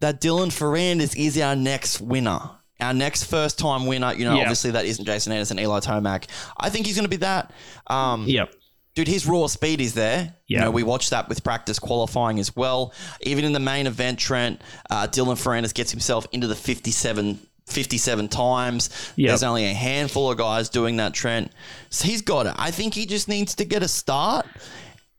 [0.00, 2.40] that Dylan Ferrandis is our next winner.
[2.80, 4.42] Our next first time winner, you know, Yeah.
[4.42, 6.24] obviously that isn't Jason Anderson, Eli Tomac.
[6.56, 7.50] I think he's going to be that.
[7.88, 8.54] Um, Yep.
[8.94, 10.34] Dude, his raw speed is there.
[10.46, 10.64] You Yeah.
[10.64, 12.92] know, we watched that with practice qualifying as well.
[13.20, 17.38] Even in the main event, Trent, uh, Dylan Ferrandis gets himself into the 57,
[17.68, 18.90] 57 times.
[19.16, 19.28] Yep.
[19.28, 21.52] There's only a handful of guys doing that, Trent.
[21.90, 22.54] So he's got it.
[22.56, 24.46] I think he just needs to get a start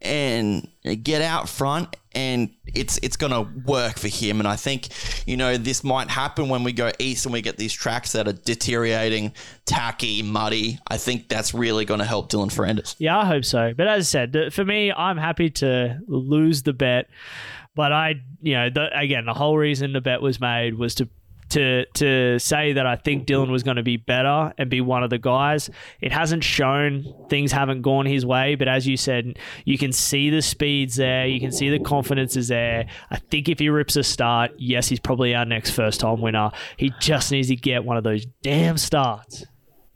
[0.01, 0.67] and
[1.03, 4.87] get out front and it's it's going to work for him and I think
[5.27, 8.25] you know this might happen when we go east and we get these tracks that
[8.25, 9.33] are deteriorating
[9.65, 13.73] tacky muddy I think that's really going to help Dylan Ferrandis Yeah, I hope so.
[13.75, 17.09] But as I said, for me, I'm happy to lose the bet.
[17.75, 21.07] But I, you know, the, again, the whole reason the bet was made was to
[21.49, 25.03] to to say that I think Dylan was going to be better and be one
[25.03, 25.69] of the guys.
[26.01, 30.29] It hasn't shown things haven't gone his way, but as you said, you can see
[30.29, 32.87] the speeds there, you can see the confidence is there.
[33.11, 36.51] I think if he rips a start, yes, he's probably our next first time winner.
[36.77, 39.45] He just needs to get one of those damn starts.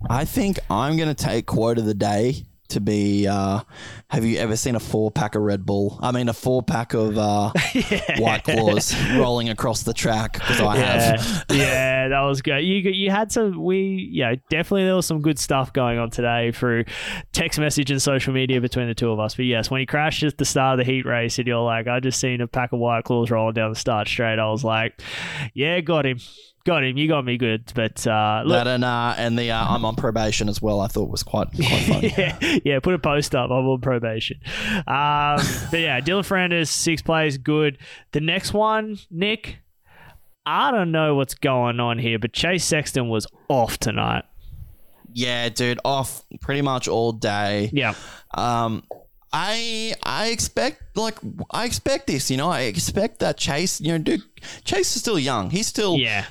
[0.09, 3.61] I think I'm going to take quote of the day to be uh,
[4.09, 5.97] have you ever seen a four pack of Red Bull?
[6.01, 7.51] I mean, a four pack of uh,
[8.17, 11.45] White Claws rolling across the track because I have.
[11.49, 12.59] Yeah, yeah, that was good.
[12.59, 16.51] You you had some we yeah definitely there was some good stuff going on today
[16.51, 16.85] through
[17.31, 19.35] text message and social media between the two of us.
[19.35, 21.87] But yes, when he crashed at the start of the heat race, and you're like,
[21.87, 24.39] I just seen a pack of white claws rolling down the start straight.
[24.39, 25.01] I was like,
[25.53, 26.19] yeah, got him,
[26.65, 26.97] got him.
[26.97, 27.71] You got me good.
[27.75, 30.79] But uh, look, That and uh, and the uh, I'm on probation as well.
[30.81, 32.13] I thought was quite quite funny.
[32.17, 33.51] yeah, yeah, put a post up.
[33.51, 34.39] I'm on probation.
[34.75, 34.83] Um,
[35.71, 37.77] but yeah, Dylan Ferrandis, six plays, good.
[38.11, 39.59] The next one, Nick,
[40.45, 44.25] I don't know what's going on here, but Chase Sexton was off tonight.
[45.13, 47.69] Yeah, dude, off pretty much all day.
[47.71, 47.93] Yeah.
[48.33, 48.83] Um,
[49.31, 51.17] I I expect like
[51.51, 52.29] I expect this.
[52.29, 53.79] You know, I expect that Chase.
[53.81, 54.21] You know, dude,
[54.63, 55.49] Chase is still young.
[55.49, 56.25] He's still Yeah.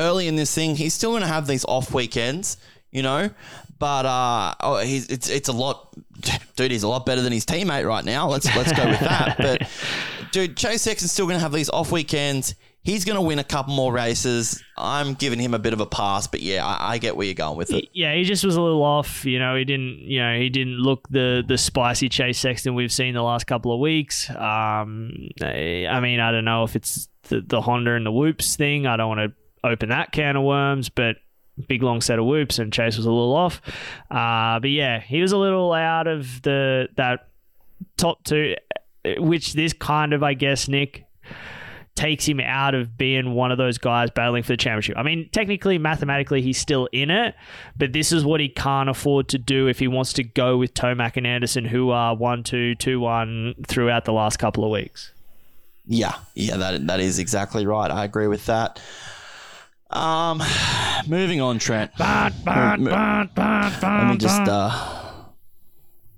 [0.00, 0.74] Early in this thing.
[0.74, 2.56] He's still going to have these off weekends.
[2.90, 3.30] You know,
[3.80, 5.96] but uh, oh, he's it's it's a lot,
[6.56, 6.70] dude.
[6.70, 8.28] He's a lot better than his teammate right now.
[8.28, 9.36] Let's let's go with that.
[9.38, 9.68] But
[10.32, 12.54] dude, Chase Sexton's still going to have these off weekends.
[12.82, 14.62] He's going to win a couple more races.
[14.76, 17.34] I'm giving him a bit of a pass, but yeah, I, I get where you're
[17.34, 17.88] going with it.
[17.92, 19.24] Yeah, he just was a little off.
[19.24, 19.98] You know, he didn't.
[20.00, 23.72] You know, he didn't look the the spicy Chase Sexton we've seen the last couple
[23.72, 24.28] of weeks.
[24.30, 28.86] Um, I mean, I don't know if it's the, the Honda and the whoops thing.
[28.86, 29.32] I don't want to
[29.64, 31.16] open that can of worms, but
[31.68, 33.60] big long set of whoops and Chase was a little off.
[34.10, 37.28] Uh, but yeah, he was a little out of the that
[37.96, 38.54] top two,
[39.18, 41.04] which this kind of, I guess, Nick
[41.96, 44.96] takes him out of being one of those guys battling for the championship.
[44.96, 47.34] I mean, technically, mathematically, he's still in it,
[47.76, 50.72] but this is what he can't afford to do if he wants to go with
[50.72, 55.12] Tomac and Anderson, who are one, two, two, one throughout the last couple of weeks.
[55.86, 57.90] Yeah, yeah, that that is exactly right.
[57.90, 58.80] I agree with that.
[59.90, 60.40] Um,
[61.08, 61.90] moving on, Trent.
[61.96, 64.70] Bun, bun, Mo- bun, bun, Let me just, uh,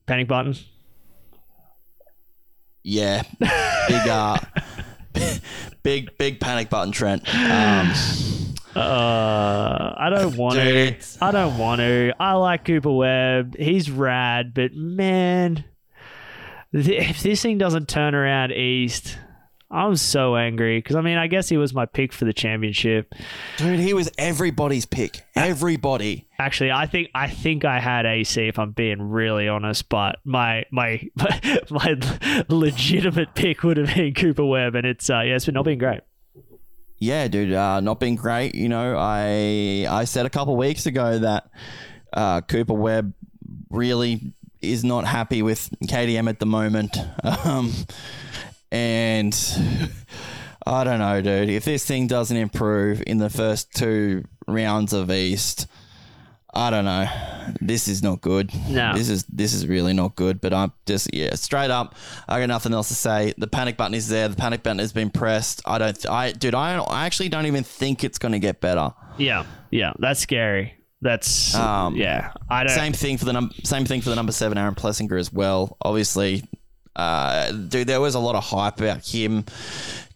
[0.07, 0.55] panic button.
[2.83, 4.37] yeah, big, uh,
[5.83, 7.23] big, big panic button, Trent.
[7.35, 7.93] Um,
[8.75, 10.79] Uh, I don't want Dude, to.
[10.79, 12.15] it's- I don't want to.
[12.19, 13.55] I like Cooper Webb.
[13.59, 15.65] He's rad, but man,
[16.75, 19.19] th- if this thing doesn't turn around east,
[19.73, 20.79] I'm so angry.
[20.79, 23.15] Because I mean, I guess he was my pick for the championship.
[23.57, 25.23] dude, he was everybody's pick.
[25.35, 26.29] Everybody.
[26.39, 30.65] Actually, I think I think I had AC if I'm being really honest, but my
[30.71, 31.03] my
[31.71, 31.97] my,
[32.49, 35.79] legitimate pick would have been Cooper Webb, and it's uh, yeah, it's been not been
[35.79, 36.01] great.
[36.99, 38.55] Yeah, dude, uh, not been great.
[38.55, 41.51] You know, I I said a couple weeks ago that
[42.13, 43.15] uh, Cooper Webb
[43.71, 46.97] really is not happy with KTM at the moment.
[47.45, 47.73] Um,
[48.73, 49.33] and
[50.67, 51.51] I don't know, dude.
[51.51, 55.67] If this thing doesn't improve in the first two rounds of East,
[56.55, 57.07] I don't know.
[57.61, 58.51] This is not good.
[58.69, 58.95] No.
[58.95, 60.41] This is this is really not good.
[60.41, 61.95] But I'm just yeah, straight up.
[62.29, 63.35] I got nothing else to say.
[63.39, 64.29] The panic button is there.
[64.29, 65.63] The panic button has been pressed.
[65.67, 66.09] I don't.
[66.09, 66.55] I dude.
[66.55, 68.93] I don't, I actually don't even think it's going to get better.
[69.19, 70.75] Yeah, yeah, that's scary.
[71.03, 72.33] That's Um, yeah.
[72.49, 72.75] I don't.
[72.75, 75.77] Same thing for the num- same thing for the number seven Aaron Plessinger as well.
[75.83, 76.45] Obviously,
[76.97, 79.45] uh, dude, there was a lot of hype about him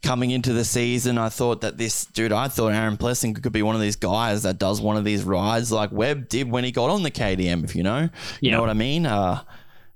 [0.06, 3.62] coming into the season, I thought that this dude, I thought Aaron Plessinger could be
[3.62, 6.70] one of these guys that does one of these rides like Webb did when he
[6.70, 8.08] got on the KTM, if you know.
[8.40, 9.04] You know what I mean?
[9.04, 9.42] Uh,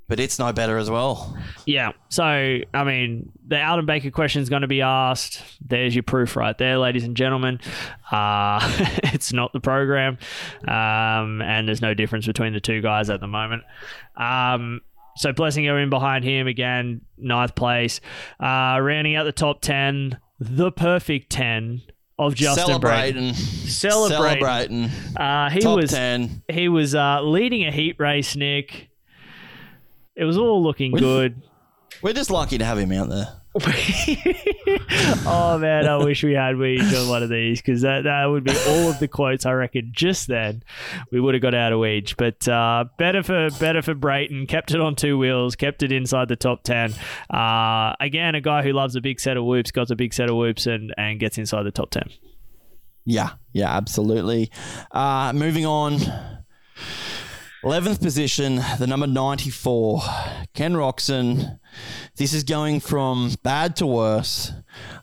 [0.09, 1.39] but it's no better as well.
[1.67, 1.93] Yeah.
[2.09, 5.41] So, I mean, the Aldon Baker question is going to be asked.
[5.65, 7.61] There's your proof right there, ladies and gentlemen.
[8.11, 8.59] Uh,
[9.05, 10.19] it's not the program.
[10.67, 13.63] Um, and there's no difference between the two guys at the moment.
[14.17, 14.81] Um,
[15.17, 18.01] so, Plessinger in behind him again, ninth place.
[18.39, 21.83] Uh, rounding out the top 10, the perfect 10
[22.19, 23.35] of Justin Brayton.
[23.35, 23.35] Celebrating.
[23.69, 24.89] Celebrating.
[24.89, 25.17] Celebrating.
[25.17, 26.43] Uh, he Top was 10.
[26.49, 28.91] he was uh, leading a heat race, Nick.
[30.15, 31.43] It was all looking good.
[32.03, 33.40] We're just lucky to have him out there.
[35.27, 38.45] oh man, I wish we had Weege on one of these because that, that would
[38.45, 39.91] be all of the quotes I reckon.
[39.93, 40.63] Just then,
[41.11, 42.17] we would have got out of Weege.
[42.17, 44.47] But uh, better for better for Brayton.
[44.47, 45.57] Kept it on two wheels.
[45.57, 46.95] Kept it inside the top ten.
[47.29, 50.31] Uh, again, a guy who loves a big set of whoops, got a big set
[50.31, 52.09] of whoops, and and gets inside the top ten.
[53.05, 54.53] Yeah, yeah, absolutely.
[54.93, 55.97] Uh, moving on.
[57.63, 60.01] 11th position, the number 94,
[60.55, 61.59] Ken Roczen.
[62.17, 64.51] This is going from bad to worse.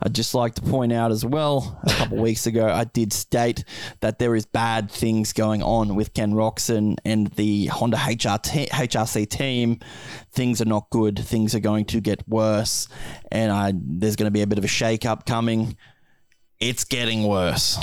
[0.02, 3.64] I'd just like to point out as well, a couple weeks ago, I did state
[4.00, 9.30] that there is bad things going on with Ken Roczen and the Honda HRT, HRC
[9.30, 9.80] team.
[10.32, 11.20] Things are not good.
[11.20, 12.88] Things are going to get worse.
[13.32, 15.78] And I, there's going to be a bit of a shake up coming.
[16.60, 17.78] It's getting worse.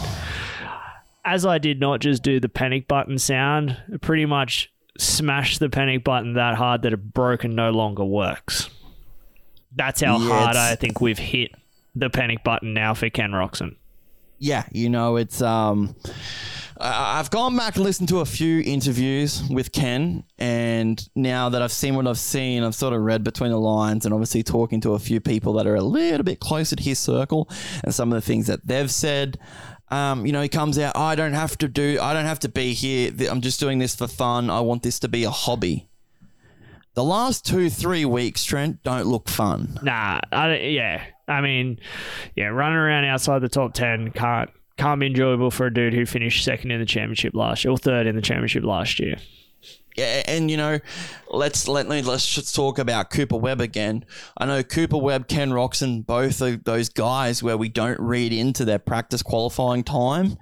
[1.25, 5.71] As I did not just do the panic button sound, it pretty much smashed the
[5.71, 8.69] panic button that hard that it broke and no longer works.
[9.75, 11.53] That's how Yeah, hard it's- I think we've hit
[11.95, 13.77] the panic button now for Ken Roczen.
[14.39, 15.97] yeah, you know, it's um,
[16.79, 21.73] I've gone back and listened to a few interviews with Ken, and now that I've
[21.73, 24.93] seen what I've seen, I've sort of read between the lines, and obviously talking to
[24.95, 27.49] a few people that are a little bit closer to his circle,
[27.83, 29.39] and some of the things that they've said.
[29.91, 30.97] Um, you know, he comes out.
[30.97, 31.99] I don't have to do.
[32.01, 33.13] I don't have to be here.
[33.31, 34.51] I'm just doing this for fun.
[34.51, 35.89] I want this to be a hobby.
[36.95, 39.79] The last two, three weeks, Trent, don't look fun.
[39.83, 41.05] Nah, I, yeah.
[41.27, 41.81] I mean,
[42.37, 46.05] yeah, running around outside the top 10 can't can't be enjoyable for a dude who
[46.05, 49.17] finished second in the championship last year or third in the championship last year.
[49.97, 50.81] And you know,
[51.31, 54.05] let's let me let's just talk about Cooper Webb again.
[54.37, 58.65] I know Cooper Webb, Ken Roczen, both of those guys where we don't read into
[58.65, 60.37] their practice qualifying time,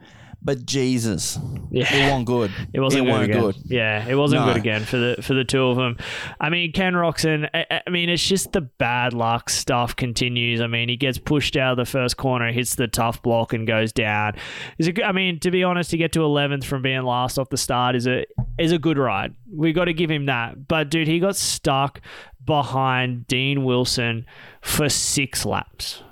[0.45, 1.39] but Jesus,
[1.71, 1.85] Yeah.
[1.95, 2.51] it wasn't good.
[2.75, 3.41] It wasn't it good again.
[3.41, 3.57] good.
[3.65, 4.49] Yeah, it wasn't No.
[4.49, 5.97] good again for the for the two of them.
[6.41, 7.49] I mean, Ken Roczen.
[7.55, 10.61] I, I mean, it's just the bad luck stuff continues.
[10.61, 13.67] I mean, he gets pushed out of the first corner, hits the tough block, and
[13.67, 14.35] goes down.
[14.79, 15.03] Is it?
[15.05, 17.95] I mean, to be honest, to get to eleventh from being last off the start
[17.97, 18.25] is a
[18.59, 19.35] is a good ride.
[19.55, 20.67] We got to give him that.
[20.67, 22.01] But dude, he got stuck
[22.45, 24.27] behind Dean Wilson
[24.61, 26.03] for six laps.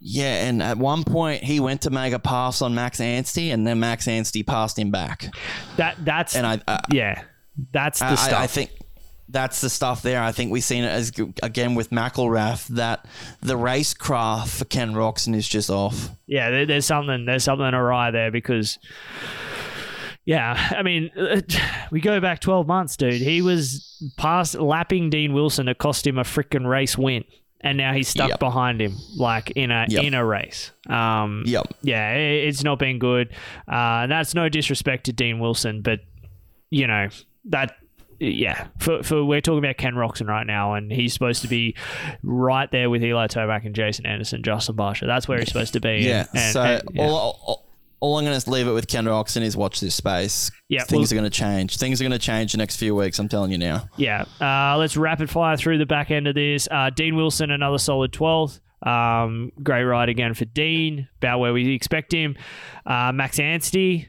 [0.00, 3.66] Yeah, and at one point he went to make a pass on Max Anstie, and
[3.66, 5.34] then Max Anstie passed him back.
[5.76, 7.22] That that's And I, I, yeah,
[7.72, 8.40] that's the I, stuff.
[8.40, 8.70] I think
[9.28, 10.22] that's the stuff there.
[10.22, 13.06] I think we've seen it as again with McElrath that
[13.40, 16.10] the racecraft for Ken Roczen is just off.
[16.26, 18.78] yeah, there, there's something there's something awry there because
[20.28, 21.10] yeah, I mean,
[21.90, 23.14] we go back 12 months, dude.
[23.14, 27.24] He was past lapping Dean Wilson to cost him a freaking race win.
[27.60, 28.38] And now he's stuck Yep.
[28.38, 30.04] behind him, like in a Yep.
[30.04, 30.70] in a race.
[30.88, 31.74] Um, Yep.
[31.82, 33.30] yeah, it, it's not been good.
[33.66, 36.00] Uh, and that's no disrespect to Dean Wilson, but
[36.70, 37.08] you know
[37.46, 37.74] that
[38.20, 41.76] yeah, for, for we're talking about Ken Roczen right now, and he's supposed to be
[42.24, 45.06] right there with Eli Tomac and Jason Anderson, Justin Barcia.
[45.06, 45.98] That's where he's supposed to be.
[46.00, 46.26] Yeah.
[46.32, 47.02] and- and- so and- yeah.
[47.02, 47.67] all, all,
[48.00, 50.50] all I'm going to leave it with Ken Roczen is watch this space.
[50.68, 51.76] Yeah, Things well- are going to change.
[51.78, 53.18] Things are going to change the next few weeks.
[53.18, 53.88] I'm telling you now.
[53.96, 54.24] Yeah.
[54.40, 56.68] Uh, let's rapid fire through the back end of this.
[56.70, 58.60] Uh, Dean Wilson, another solid 12th.
[58.86, 62.36] Um, great ride again for Dean, about where we expect him.
[62.86, 64.06] Uh, Max Anstie,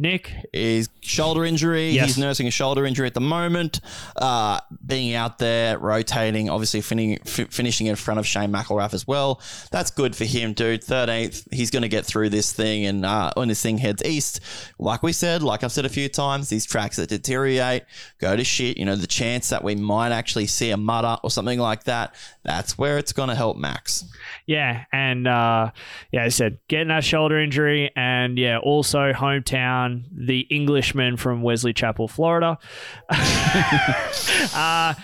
[0.00, 0.32] Nick.
[0.54, 1.90] Is shoulder injury.
[1.90, 2.06] Yes.
[2.06, 3.80] He's nursing a shoulder injury at the moment.
[4.16, 9.06] Uh, being out there, rotating, obviously fin- f- finishing in front of Shane McElrath as
[9.06, 9.42] well.
[9.70, 10.82] That's good for him, dude.
[10.82, 11.52] 13th.
[11.52, 12.86] He's going to get through this thing.
[12.86, 14.40] And uh, when this thing heads east,
[14.78, 17.82] like we said, like I've said a few times, these tracks that deteriorate
[18.18, 18.78] go to shit.
[18.78, 22.14] You know, the chance that we might actually see a mutter or something like that,
[22.42, 24.04] that's where it's going to help Max.
[24.46, 24.84] Yeah.
[24.92, 25.72] And uh,
[26.10, 27.90] yeah, I said, getting that shoulder injury.
[27.94, 32.58] And yeah, also hometown, the Englishman from Wesley Chapel, Florida.
[33.10, 34.94] uh,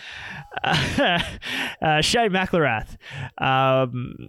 [0.65, 2.97] uh, Shay McElrath.
[3.39, 4.29] Um,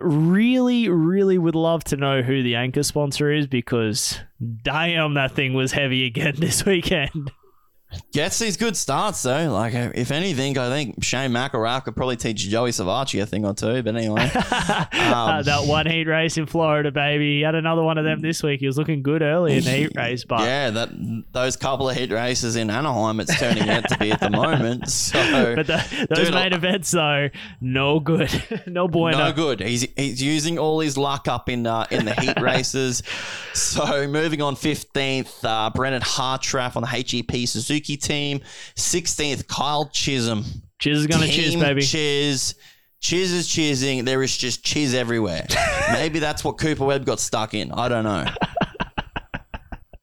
[0.00, 4.18] really, really would love to know who the anchor sponsor is because
[4.62, 7.30] damn, that thing was heavy again this weekend.
[8.12, 9.52] Gets these good starts though.
[9.52, 13.46] Like uh, if anything, I think Shane McElrath could probably teach Joey Savatgy a thing
[13.46, 13.82] or two.
[13.82, 14.30] But anyway,
[14.92, 17.36] Uh, that one heat race in Florida, baby.
[17.36, 18.60] He had another one of them this week.
[18.60, 20.90] He was looking good early in the heat race, but yeah, that
[21.32, 24.84] those couple of heat races in Anaheim, it's turning out to be at the moment.
[24.96, 27.28] So, but the, those Dude, main events though,
[27.60, 28.30] no good,
[28.66, 29.18] no bueno.
[29.18, 29.60] no good.
[29.60, 33.02] He's he's using all his luck up in uh, in the heat races.
[33.52, 38.40] So moving on, fifteenth, uh, Brennan Hartranft on the HEP Suzuki team.
[38.76, 40.44] Sixteenth, Kyle Chisholm.
[40.78, 41.82] Chiz is gonna chiz, Team baby.
[41.82, 42.54] Chiz.
[43.00, 44.04] Chiz is chizzing.
[44.04, 45.46] There is just chiz everywhere.
[45.92, 47.70] Maybe that's what Cooper Webb got stuck in.
[47.72, 48.24] I don't know.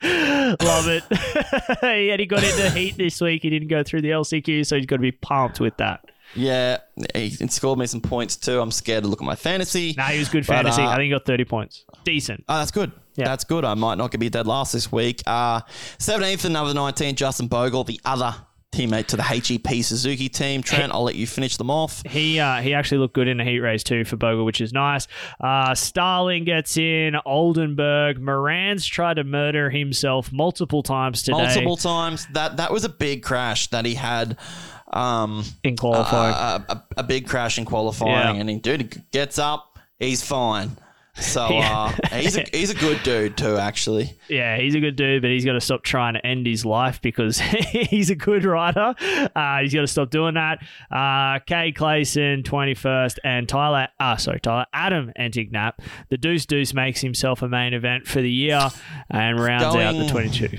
[0.04, 1.04] Love it.
[2.12, 3.42] and he got into heat this week.
[3.44, 6.02] He didn't go through the LCQ, so he's got to be pumped with that.
[6.36, 6.80] Yeah,
[7.16, 8.60] he he scored me some points too.
[8.60, 9.94] I'm scared to look at my fantasy.
[9.96, 10.82] Nah, he was good But, fantasy.
[10.82, 11.86] uh, I think he got 30 points.
[12.06, 12.44] Decent.
[12.50, 12.92] Oh, that's good.
[13.16, 13.26] Yeah.
[13.26, 13.64] That's good.
[13.66, 15.22] I might not be dead last this week.
[15.28, 15.62] Uh,
[16.00, 18.36] 17th and number 19, Justin Bogle, the other
[18.72, 20.64] teammate to the HEP Suzuki team.
[20.64, 22.02] Trent, I'll let you finish them off.
[22.08, 24.74] He uh, he actually looked good in the heat race too for Bogle, which is
[24.74, 25.08] nice.
[25.40, 27.16] Uh, Starling gets in.
[27.24, 28.20] Oldenburg.
[28.20, 32.26] Moran's tried to murder himself multiple times today Multiple times.
[32.34, 34.38] That that was a big crash that he had.
[34.92, 36.34] Um, in qualifying.
[36.70, 38.42] a, a, a big crash in qualifying, Yeah.
[38.42, 40.78] and he dude he gets up, he's fine.
[41.16, 41.96] So Yeah.
[42.12, 44.18] uh, he's a he's a good dude too, actually.
[44.30, 47.02] yeah, he's a good dude, but he's got to stop trying to end his life
[47.02, 48.96] because he's a good rider.
[49.36, 50.60] Uh, he's got to stop doing that.
[50.92, 55.74] Uh, Cade Clason, 21st, and Tyler, uh, sorry, Tyler, Adam Enticknap.
[56.10, 58.70] The Deuce Deuce makes himself a main event for the year
[59.12, 60.58] and rounds out the 22.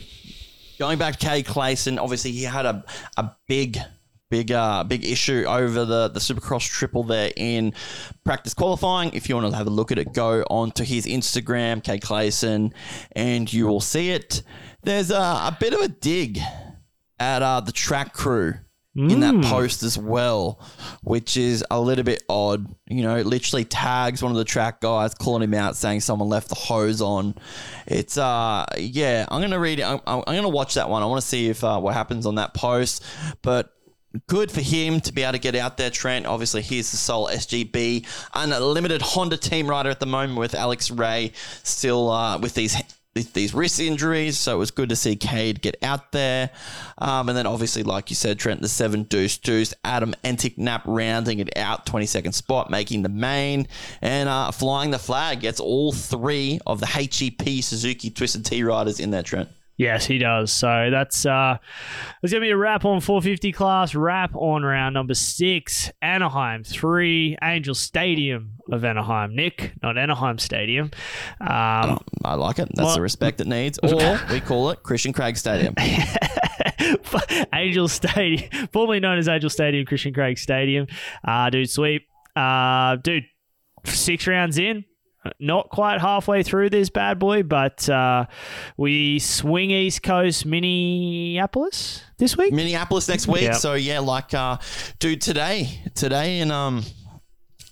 [0.79, 2.85] Going back to Cade Clason, obviously he had a,
[3.17, 3.79] a big,
[4.31, 7.73] big, uh, big issue over the, the Supercross triple there in
[8.25, 9.13] practice qualifying.
[9.13, 12.03] If you want to have a look at it, go on to his Instagram, Cade
[12.03, 12.73] Clason,
[13.13, 14.43] and you will see it.
[14.83, 16.39] There's a, a bit of a dig
[17.19, 18.55] at uh, the track crew
[18.97, 20.61] in that post as well,
[21.03, 22.73] which is a little bit odd.
[22.87, 26.49] You know, literally tags one of the track guys, calling him out, saying someone left
[26.49, 27.35] the hose on.
[27.89, 29.83] It's uh, yeah, I'm gonna read it.
[29.83, 31.03] I'm, I'm gonna watch that one.
[31.03, 33.05] I want to see if uh, what happens on that post,
[33.43, 33.74] but.
[34.29, 36.27] Good for him to be able to get out there, Trent.
[36.27, 41.33] Obviously, he's the sole SGB unlimited Honda team rider at the moment with Alex Ray
[41.65, 42.77] still uh, with these
[43.15, 44.39] these wrist injuries.
[44.39, 46.51] So it was good to see Cade get out there.
[46.99, 51.39] Um, and then obviously, like you said, Trent, the seven deuce deuce, Adam Enticknap rounding
[51.39, 53.67] it out, 22nd spot, making the main
[54.03, 55.41] and uh, flying the flag.
[55.41, 59.49] Gets all three of the HEP Suzuki Twisted Tea riders in there, Trent.
[59.77, 60.53] Yes, he does.
[60.53, 61.59] So that's uh
[62.23, 67.37] there's gonna be a wrap on 450 class, wrap on round number six, Anaheim three,
[67.43, 69.35] Angel Stadium of Anaheim.
[69.35, 70.91] Nick, not Anaheim Stadium.
[71.41, 72.69] Um, I like it.
[72.75, 73.79] That's Well- the respect it needs.
[73.83, 75.75] Or we call it Christian Craig Stadium.
[77.53, 80.87] Angel Stadium, formerly known as Angel Stadium, Christian Craig Stadium.
[81.27, 82.07] Uh, dude, sweep.
[82.37, 83.25] Uh, dude,
[83.85, 84.85] six rounds in.
[85.39, 88.27] Not quite halfway through this bad boy, but uh,
[88.77, 92.53] we swing East Coast Minneapolis this week.
[92.53, 93.43] Minneapolis next week.
[93.43, 93.55] Yep.
[93.57, 94.59] So yeah, like uh
[94.99, 96.85] dude, today today in um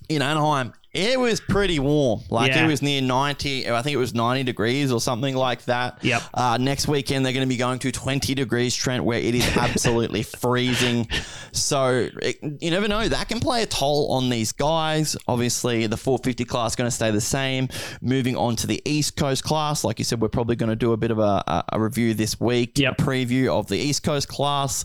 [0.08, 2.20] in Anaheim, it was pretty warm.
[2.28, 2.64] Like Yeah.
[2.64, 3.68] it was near ninety.
[3.70, 5.98] I think it was ninety degrees or something like that.
[6.02, 6.22] Yep.
[6.34, 9.46] Uh, next weekend they're going to be going to twenty degrees, Trent, where it is
[9.56, 11.08] absolutely freezing.
[11.52, 13.08] So it, you never know.
[13.08, 15.16] That can play a toll on these guys.
[15.26, 17.68] Obviously, the 450 class going to stay the same.
[18.00, 20.92] Moving on to the East Coast class, like you said, we're probably going to do
[20.92, 22.78] a bit of a, a, review this week.
[22.78, 22.98] Yep.
[22.98, 24.84] A preview of the East Coast class.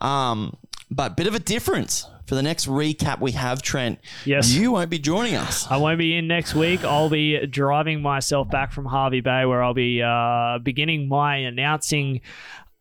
[0.00, 0.56] Um,
[0.90, 4.00] but a bit of a difference for the next recap we have, Trent.
[4.24, 4.52] Yes.
[4.52, 5.66] You won't be joining us.
[5.70, 6.84] I won't be in next week.
[6.84, 12.20] I'll be driving myself back from Hervey Bay, where I'll be uh, beginning my announcing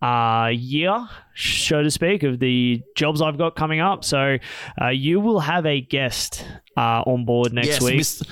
[0.02, 4.04] uh, year, so to speak, of the jobs I've got coming up.
[4.04, 4.38] So
[4.82, 6.46] uh, you will have a guest
[6.78, 8.00] uh, on board next yes, week.
[8.00, 8.28] Mr.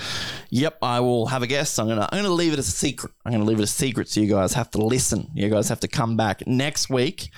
[0.50, 1.80] Yep, I will have a guest.
[1.80, 3.14] I'm gonna I'm gonna leave it as a secret.
[3.26, 5.32] I'm gonna leave it a secret so you guys have to listen.
[5.34, 7.30] You guys have to come back next week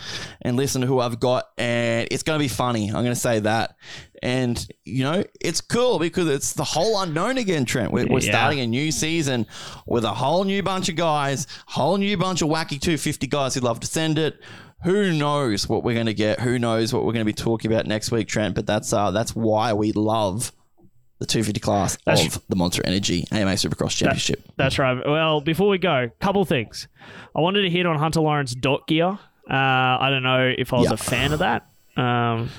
[0.41, 2.87] and listen to who I've got, and it's gonna be funny.
[2.87, 3.77] I'm gonna say that.
[4.23, 7.91] And you know, it's cool because it's the whole unknown again, Trent.
[7.91, 8.31] We're, we're Yeah.
[8.31, 9.45] starting a new season
[9.85, 13.59] with a whole new bunch of guys, whole new bunch of wacky 250 guys who
[13.61, 14.39] love to send it.
[14.83, 16.39] Who knows what we're going to get?
[16.41, 18.53] Who knows what we're going to be talking about next week, Trent?
[18.55, 20.51] But that's uh, that's why we love
[21.19, 24.43] the 250 class That's- of the Monster Energy AMA Supercross Championship.
[24.57, 24.97] That's right.
[25.05, 26.87] Well, before we go, couple things.
[27.35, 29.05] I wanted to hit on Hunter Lawrence dot gear.
[29.49, 30.93] Uh, I don't know if I was Yeah.
[30.93, 31.67] a fan of that.
[31.97, 32.49] Um,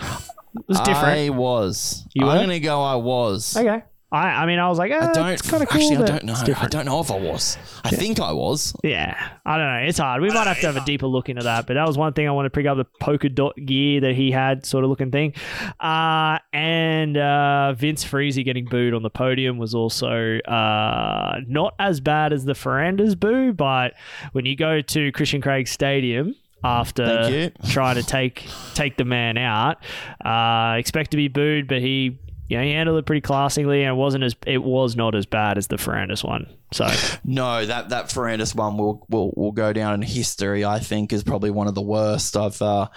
[0.57, 1.19] it was different.
[1.19, 2.07] I was.
[2.15, 2.35] You I'm were?
[2.45, 2.83] going to go.
[2.83, 3.57] I was.
[3.57, 3.83] okay.
[4.12, 5.28] I, I mean, I was like, eh, I don't.
[5.31, 5.83] it's kind of cool.
[5.83, 6.35] actually, I don't know.
[6.57, 7.59] I don't know if I was.
[7.85, 8.73] I think I was.
[8.85, 9.89] Yeah, I don't know.
[9.89, 10.23] It's hard.
[10.23, 11.66] We might have to have a deeper look into that.
[11.66, 14.15] But that was one thing I want to pick up the polka dot gear that
[14.15, 15.35] he had, sort of looking thing.
[15.81, 22.01] Uh, and uh, Vince Friese getting booed on the podium was also uh, not as
[22.01, 23.53] bad as the Ferrandis boo.
[23.53, 23.95] But
[24.33, 29.78] when you go to Christian Craig Stadium after trying to take take the man out,
[30.24, 32.20] uh, expect to be booed, but he.
[32.48, 35.27] You know, he handled it pretty classically, and it wasn't as it was not as
[35.27, 36.47] bad as the Ferrandis one.
[36.73, 36.89] So
[37.24, 40.64] No, that that Ferrandis one will will will go down in history.
[40.64, 42.89] I think is probably one of the worst I've uh,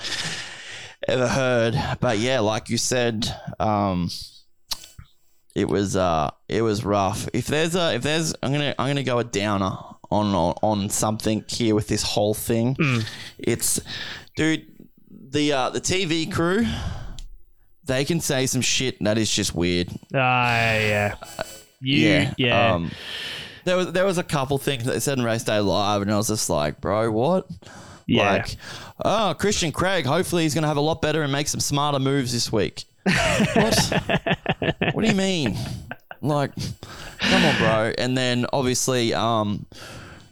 [1.08, 1.76] ever heard.
[2.00, 3.28] But yeah, like you said,
[3.60, 4.10] um,
[5.56, 7.28] it was uh, it was rough.
[7.34, 9.72] If there's a if there's I'm gonna I'm gonna go a downer
[10.12, 12.76] on on, on something here with this whole thing.
[13.38, 13.80] It's
[14.36, 14.66] dude,
[15.10, 16.66] the uh, the TV crew.
[17.90, 19.90] They can say some shit that is just weird.
[20.14, 21.16] Ah, yeah.
[21.82, 22.74] You, yeah.
[22.74, 22.92] Um,
[23.66, 26.12] there was there was a couple things that they said in Race Day Live, and
[26.12, 27.48] I was just like, bro, what?
[28.06, 28.32] Yeah.
[28.34, 28.56] Like,
[29.04, 30.06] oh, Christian Craig.
[30.06, 32.86] Hopefully, he's going to have a lot better and make some smarter moves this week.
[33.04, 33.94] what?
[34.94, 35.58] what do you mean?
[36.22, 36.52] Like,
[37.20, 37.94] come on, bro.
[37.98, 39.66] And then obviously, um,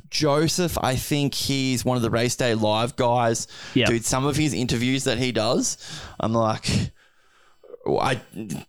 [0.10, 3.48] Joseph, I think he's one of the Race Day Live guys.
[3.74, 3.88] Yep.
[3.88, 5.78] Dude, some of his interviews that he does,
[6.20, 6.92] I'm like.
[8.00, 8.16] I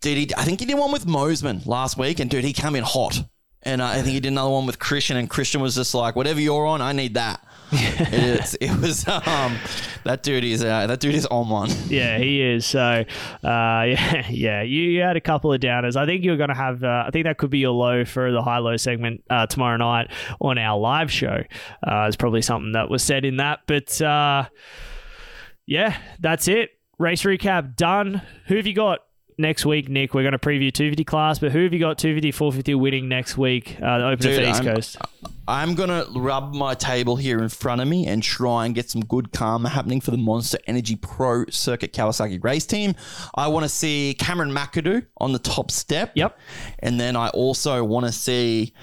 [0.00, 0.16] did.
[0.16, 2.84] He, I think he did one with Mosiman last week, and dude, he came in
[2.84, 3.18] hot.
[3.62, 6.14] And uh, I think he did another one with Christian, and Christian was just like,
[6.14, 8.56] "Whatever you're on, I need that." it is.
[8.60, 9.06] It was.
[9.08, 9.58] Um,
[10.04, 10.62] that dude is.
[10.62, 11.70] Uh, that dude is on one.
[11.88, 12.64] yeah, he is.
[12.64, 13.04] So, uh,
[13.42, 14.62] yeah, yeah.
[14.62, 15.96] You, you had a couple of downers.
[15.96, 16.84] I think you're going to have.
[16.84, 19.76] Uh, I think that could be your low for the high low segment uh, tomorrow
[19.76, 21.42] night on our live show.
[21.86, 23.60] Uh, it's probably something that was said in that.
[23.66, 24.46] But uh,
[25.66, 26.70] yeah, that's it.
[26.98, 28.22] Race recap done.
[28.46, 29.00] Who have you got?
[29.40, 32.32] Next week, Nick, we're going to preview 250 class, but who have you got 250,
[32.32, 33.76] 450 winning next week?
[33.80, 34.96] Uh, the opener for Dude, East I'm- Coast.
[35.46, 39.02] I'm gonna rub my table here in front of me and try and get some
[39.02, 42.94] good karma happening for the Monster Energy Pro Circuit Kawasaki race team.
[43.34, 46.12] I want to see Cameron McAdoo on the top step.
[46.16, 46.38] Yep.
[46.80, 48.74] And then I also want to see.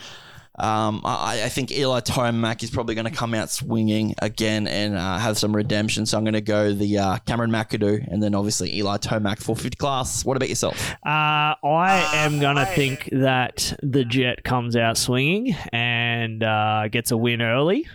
[0.58, 4.96] Um, I, I think Eli Tomac is probably going to come out swinging again and
[4.96, 6.06] uh, have some redemption.
[6.06, 9.76] So I'm going to go the uh, Cameron McAdoo and then obviously Eli Tomac 450
[9.78, 10.24] class.
[10.24, 10.94] What about yourself?
[11.06, 17.12] Uh, I am going to think that the Jett comes out swinging and uh, gets
[17.12, 17.88] a win early.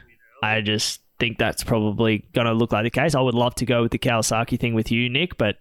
[0.43, 3.15] I just think that's probably going to look like the case.
[3.15, 5.57] I would love to go with the Kawasaki thing with you, Nick, but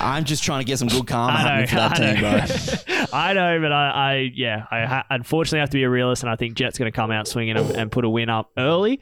[0.00, 2.96] I'm just trying to get some good karma I know, for that I team, know.
[2.96, 3.04] bro.
[3.18, 6.30] I know, but I, I yeah, I ha- unfortunately have to be a realist, and
[6.30, 9.00] I think Jett's going to come out swinging and, and put a win up early.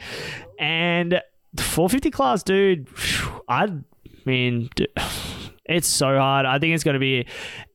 [0.58, 1.20] And
[1.52, 2.88] the 450 class, dude,
[3.48, 3.68] I
[4.24, 4.70] mean,
[5.64, 6.46] it's so hard.
[6.46, 7.26] I think it's going to be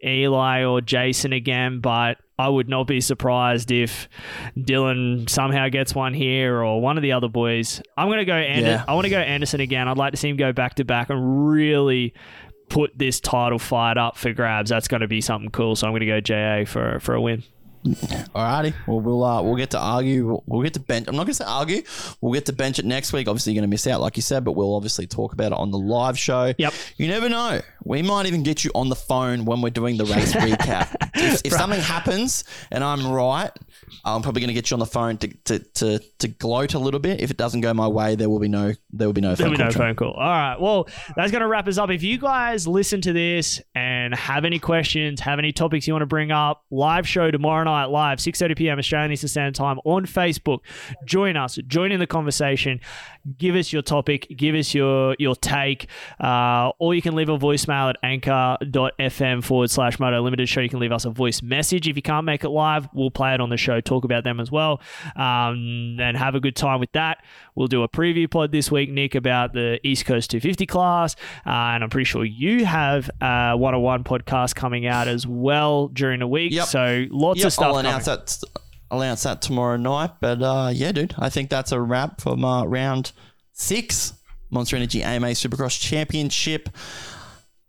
[0.03, 4.07] Eli or Jason again, but I would not be surprised if
[4.57, 7.81] Dylan somehow gets one here or one of the other boys.
[7.97, 8.33] I'm going to go.
[8.33, 8.85] Ander- Yeah.
[8.87, 9.87] I want to go Anderson again.
[9.87, 12.13] I'd like to see him go back to back and really
[12.71, 14.69] put this title fight up for grabs.
[14.69, 15.75] That's going to be something cool.
[15.75, 17.43] So I'm going to go JA for for a win.
[17.85, 18.73] Alrighty.
[18.87, 20.27] Well, we'll uh, we'll get to argue.
[20.27, 21.07] We'll, we'll get to bench.
[21.07, 21.81] I'm not going to say argue.
[22.21, 23.27] We'll get to bench it next week.
[23.27, 25.57] Obviously, you're going to miss out, like you said, but we'll obviously talk about it
[25.57, 26.53] on the live show.
[26.57, 26.73] Yep.
[26.97, 27.61] You never know.
[27.83, 30.95] We might even get you on the phone when we're doing the race recap.
[31.15, 33.51] If, if something happens and I'm right,
[34.05, 36.79] I'm probably going to get you on the phone to, to, to, to gloat a
[36.79, 37.21] little bit.
[37.21, 39.51] If it doesn't go my way, there will be no there will be no There'll
[39.51, 40.11] phone be no phone call.
[40.11, 40.59] All right.
[40.59, 41.89] Well, that's going to wrap us up.
[41.89, 46.03] If you guys listen to this and have any questions, have any topics you want
[46.03, 48.79] to bring up, live show tomorrow night, live, 6.30 p.m.
[48.79, 50.59] Australian Eastern Standard Time on Facebook.
[51.05, 51.57] Join us.
[51.67, 52.79] Join in the conversation.
[53.37, 54.27] Give us your topic.
[54.35, 55.87] Give us your, your take.
[56.19, 60.61] Uh, or you can leave a voicemail at anchor.fm forward slash Moto Limited Show.
[60.61, 61.87] You can leave us a voice message.
[61.87, 64.39] If you can't make it live, we'll play it on the show, talk about them
[64.39, 64.81] as well,
[65.15, 67.23] um, and have a good time with that.
[67.55, 71.15] We'll do a preview pod this week, Nick, about the East Coast 250 class.
[71.45, 76.19] Uh, and I'm pretty sure you have a 101 podcast coming out as well during
[76.19, 76.53] the week.
[76.53, 76.65] Yep.
[76.67, 77.85] So lots Yep, of stuff I'll coming.
[77.87, 78.43] announce that.
[78.91, 80.11] Announce that tomorrow night.
[80.19, 83.13] But uh, yeah, dude, I think that's a wrap from uh, round
[83.53, 84.13] six,
[84.49, 86.69] Monster Energy AMA Supercross Championship.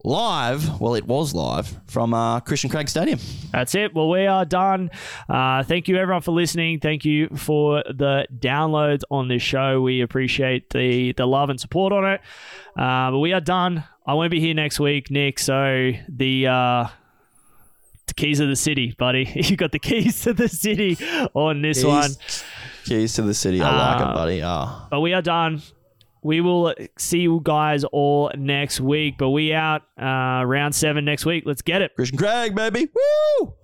[0.04, 3.20] Live, well, it was live from uh, Christian Craig Stadium.
[3.52, 3.94] That's it.
[3.94, 4.90] Well, we are done.
[5.28, 6.80] Uh, thank you, everyone, for listening.
[6.80, 9.80] Thank you for the downloads on this show.
[9.80, 12.20] We appreciate the the love and support on it.
[12.76, 13.84] Uh, but we are done.
[14.04, 15.38] I won't be here next week, Nick.
[15.38, 16.88] So the uh,
[18.14, 19.24] the keys of the city, buddy.
[19.34, 20.96] You got the keys to the city
[21.34, 22.10] on this one.
[22.84, 23.60] Keys to the city.
[23.62, 24.42] I like Uh, it, buddy.
[24.42, 25.62] Uh, But we are done.
[26.22, 29.16] We will see you guys all next week.
[29.18, 31.44] But we out uh, round seven next week.
[31.46, 31.92] Let's get it.
[31.96, 32.88] Christian Craig, baby.
[32.94, 33.54] Woo!